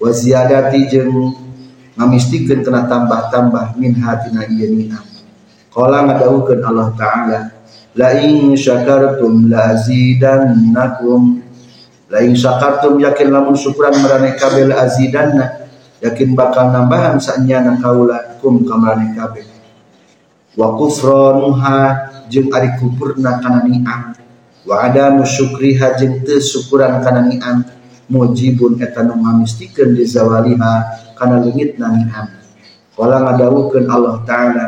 wa 0.01 0.10
ziyadati 0.10 0.89
jeung 0.89 1.34
ngamistikeun 1.99 2.66
kana 2.66 2.89
tambah-tambah 2.89 3.78
min 3.78 3.93
hatina 4.01 4.49
ieu 4.49 4.74
ni'am. 4.74 5.06
Qala 5.70 6.10
ngadawukeun 6.10 6.66
Allah 6.66 6.89
taala 6.97 7.39
la 7.93 8.10
in 8.18 8.58
syakartum 8.58 9.49
la 9.49 9.78
azidannakum. 9.78 11.41
La 12.14 12.22
in 12.22 12.38
syakartum 12.38 13.01
yakin 13.01 13.34
lamun 13.34 13.58
syukuran 13.58 13.97
marane 14.01 14.38
kabeh 14.38 14.70
azidanna 14.70 15.66
yakin 15.97 16.38
bakal 16.38 16.70
nambahan 16.70 17.18
sanyana 17.18 17.78
kaula 17.82 18.38
kum 18.38 18.62
kamane 18.62 19.18
kabeh 19.18 19.53
wa 20.54 20.78
kufranuha 20.78 21.78
jeung 22.30 22.54
ari 22.54 22.78
kupurna 22.78 23.41
kana 23.41 23.66
ni'am 23.66 24.14
wa 24.70 24.76
adamu 24.86 25.26
syukriha 25.26 25.97
jeung 25.97 26.22
teu 26.22 26.38
syukuran 26.38 27.01
kana 27.01 27.26
ni'am 27.26 27.66
mujibun 28.10 28.78
eta 28.78 29.01
nu 29.01 29.18
ngamistikeun 29.18 29.97
di 29.97 30.06
zawaliha 30.06 30.74
kana 31.18 31.41
leungitna 31.41 31.89
ni'am 31.89 32.28
qala 32.93 33.26
ngadawukeun 33.26 33.89
Allah 33.89 34.22
taala 34.24 34.66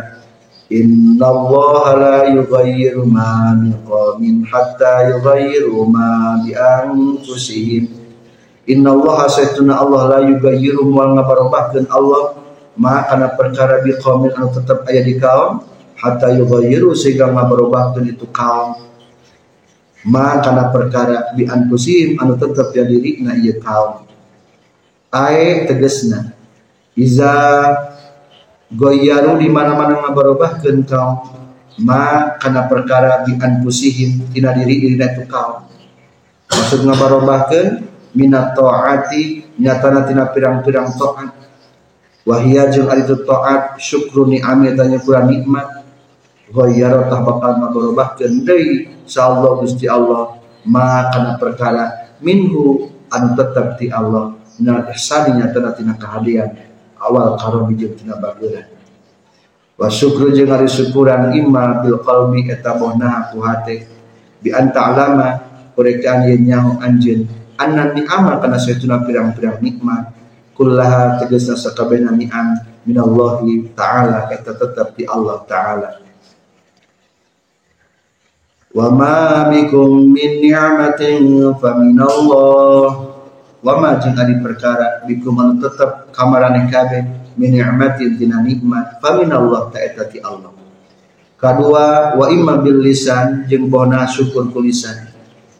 Inna 0.66 1.30
Allah 1.30 1.84
la 1.94 2.18
yughayyiru 2.26 3.06
ma 3.06 3.54
biqawmin 3.54 4.50
hatta 4.50 5.14
yughayyiru 5.14 5.86
ma 5.86 6.42
bi 6.42 6.58
anfusihim. 6.58 7.86
Inna 8.66 8.98
Allah 8.98 9.30
sayyiduna 9.30 9.78
Allah 9.78 10.02
la 10.10 10.20
yughayyiru 10.26 10.90
wa 10.90 11.14
ngabarobahkeun 11.14 11.86
Allah 11.86 12.34
ma 12.82 13.06
kana 13.06 13.38
perkara 13.38 13.86
biqawmin 13.86 14.34
anu 14.34 14.50
tetep 14.58 14.90
aya 14.90 15.06
di 15.06 15.22
kaum 15.22 15.62
hatta 15.96 16.36
yughayyiru 16.36 16.92
sehingga 16.92 17.32
ngabarobahkeun 17.32 18.12
itu 18.12 18.28
kaum 18.32 18.84
ma 20.06 20.38
kana 20.44 20.70
perkara 20.70 21.34
bi 21.34 21.48
anfusihim 21.50 22.20
anu 22.22 22.38
tetep 22.38 22.76
ya 22.76 22.84
dirina 22.86 23.34
ieu 23.40 23.58
kaum. 23.58 24.06
Ae 25.10 25.66
tegesna 25.66 26.36
iza 26.94 27.32
goyaru 28.70 29.40
di 29.40 29.48
mana-mana 29.48 30.04
ngabarobahkeun 30.06 30.84
kaum 30.84 31.32
ma 31.82 32.36
kana 32.38 32.68
perkara 32.68 33.24
bi 33.24 33.40
anfusihim 33.40 34.30
tina 34.36 34.52
diri 34.54 34.80
diri 34.84 34.96
itu 35.00 35.24
kaum 35.26 35.64
maksud 36.52 36.84
ngabarobahkeun 36.86 37.88
minat 38.16 38.56
taati 38.56 39.44
nyatana 39.60 40.08
tina 40.08 40.32
pirang-pirang 40.32 40.92
taat. 40.96 41.32
Wahia 42.26 42.74
jeung 42.74 42.90
ari 42.90 43.06
taat 43.06 43.78
syukru 43.78 44.26
ni'ami 44.26 44.74
tanya 44.74 44.98
pura 44.98 45.22
nikmat 45.30 45.75
goyaru 46.56 47.12
tah 47.12 47.20
bakal 47.20 47.60
ngabarobahkeun 47.60 48.48
deui 48.48 48.88
insyaallah 49.04 49.60
Gusti 49.60 49.92
Allah 49.92 50.40
ma 50.64 51.12
kana 51.12 51.36
perkara 51.36 52.16
minhu 52.24 52.88
anu 53.12 53.36
tetep 53.36 53.76
ti 53.76 53.92
Allah. 53.92 54.32
Minal 54.56 54.88
ihsani 54.88 55.36
nyatana 55.36 55.76
tina 55.76 56.00
kahadian 56.00 56.56
awal 56.96 57.36
karo 57.36 57.68
bijil 57.68 57.92
tina 58.00 58.16
bageura 58.16 58.64
wa 59.76 59.92
syukru 59.92 60.32
jeung 60.32 60.48
ari 60.48 60.72
syukuran 60.72 61.36
imma 61.36 61.84
bil 61.84 62.00
qalbi 62.00 62.48
eta 62.48 62.80
bohna 62.80 63.36
ku 63.36 63.44
hate. 63.44 63.84
Bi 64.40 64.56
anta 64.56 64.96
alama 64.96 65.44
kurekan 65.76 66.32
yen 66.32 66.48
nyaho 66.48 66.80
anjeun. 66.80 67.28
Anna 67.60 67.92
ni'ama 67.92 68.40
kana 68.40 68.56
saytuna 68.56 69.04
pirang-pirang 69.04 69.60
nikmat. 69.60 70.16
Kullaha 70.56 71.20
tegasna 71.20 71.60
sakabehna 71.60 72.16
ni'am. 72.16 72.56
Minallahi 72.88 73.76
ta'ala 73.76 74.32
eta 74.32 74.56
tetap 74.56 74.96
di 74.96 75.04
Allah 75.04 75.42
ta'ala 75.44 76.05
wa 78.76 78.92
ma 78.92 79.48
bikum 79.48 80.12
min 80.12 80.44
ni'matin 80.44 81.56
fa 81.56 81.80
minallah. 81.80 83.16
Wa 83.66 83.82
ma 83.82 83.98
jeung 83.98 84.20
ari 84.20 84.38
perkara 84.44 85.08
bikum 85.08 85.34
anu 85.42 85.58
tetep 85.58 86.12
kamarane 86.12 86.68
kabeh 86.68 87.34
min 87.40 87.56
ni'matin 87.56 88.20
tina 88.20 88.44
nikmat 88.44 89.00
fa 89.00 89.16
min 89.16 89.32
Allah 89.32 89.72
ta 89.72 89.80
eta 89.80 90.06
ti 90.12 90.20
Allah. 90.20 90.52
Kadua 91.40 92.20
wa 92.20 92.26
imma 92.28 92.60
bil 92.60 92.84
lisan 92.84 93.48
jeung 93.48 93.72
bona 93.72 94.04
syukur 94.06 94.52
ku 94.52 94.60
lisan. 94.60 95.08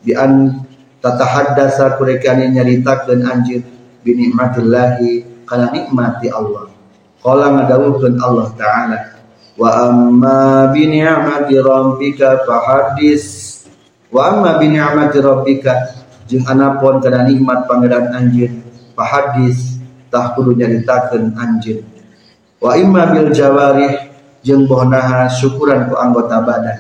Bi 0.04 0.14
an 0.14 0.62
tatahaddasa 1.00 1.96
kurekane 1.98 2.52
nyaritakeun 2.52 3.26
anjeun 3.26 3.64
bi 4.04 4.12
nikmatillahi 4.12 5.48
kana 5.48 5.72
nikmati 5.72 6.28
Allah. 6.30 6.70
Qala 7.24 7.58
ngadawukeun 7.58 8.22
Allah 8.22 8.54
taala 8.54 9.15
wa 9.56 9.88
amma 9.88 10.70
bi 10.76 10.88
ni'mati 10.92 11.56
rabbika 11.60 12.44
fahaddis 12.44 13.24
wa 14.12 14.32
amma 14.36 14.60
bi 14.60 14.68
ni'mati 14.72 15.24
rabbika 15.24 15.96
jeung 16.28 16.44
anapun 16.50 17.00
kana 17.00 17.24
nikmat 17.24 17.70
pangeran 17.70 18.12
anjeun 18.12 18.66
hadis 18.96 19.76
tah 20.08 20.32
kudu 20.32 20.56
nyaritakeun 20.56 21.36
anjeun. 21.36 21.84
Wa 22.64 22.80
imma 22.80 23.12
bil 23.12 23.36
jawarih 23.36 24.08
jeung 24.40 24.64
bohnaha 24.64 25.28
syukuran 25.28 25.92
ku 25.92 26.00
anggota 26.00 26.40
badan. 26.40 26.80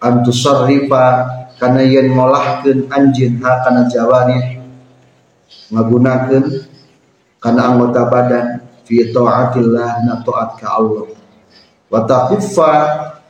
Antu 0.00 0.32
sarrifa 0.32 1.28
kana 1.60 1.84
yen 1.84 2.16
ngolahkeun 2.16 2.88
anjeun 2.88 3.44
ha 3.44 3.60
kana 3.64 3.84
jawarih 3.92 4.64
ngagunakeun 5.68 6.44
kana 7.40 7.60
anggota 7.72 8.08
badan 8.08 8.46
fi 8.84 9.12
taatillah 9.12 10.04
na 10.04 10.20
taat 10.24 10.60
ka 10.60 10.80
Allah 10.80 11.08
wa 11.94 12.02
taquffa 12.10 12.70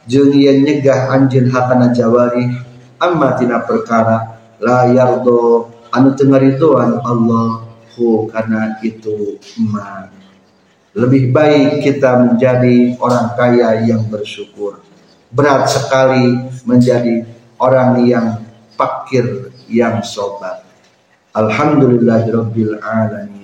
jeung 0.09 0.33
yen 0.33 0.65
nyegah 0.65 1.13
anjeun 1.13 1.53
ha 1.53 1.69
kana 1.69 1.93
jawarih 1.93 2.49
amma 2.97 3.37
tina 3.37 3.61
perkara 3.61 4.41
la 4.57 4.89
yardo 4.89 5.69
anu 5.93 6.17
tengaritoan 6.17 7.05
Allah 7.05 7.69
hu 7.93 8.25
karena 8.33 8.81
itu 8.81 9.37
ma 9.61 10.09
lebih 10.95 11.35
baik 11.35 11.83
kita 11.83 12.23
menjadi 12.23 12.95
orang 13.03 13.35
kaya 13.35 13.83
yang 13.83 14.07
bersyukur. 14.07 14.79
Berat 15.35 15.67
sekali 15.67 16.39
menjadi 16.63 17.27
orang 17.59 17.99
yang 18.07 18.47
fakir 18.79 19.51
yang 19.67 20.07
sobat. 20.07 20.63
Alhamdulillahirabbil 21.35 22.79
alamin 22.79 23.44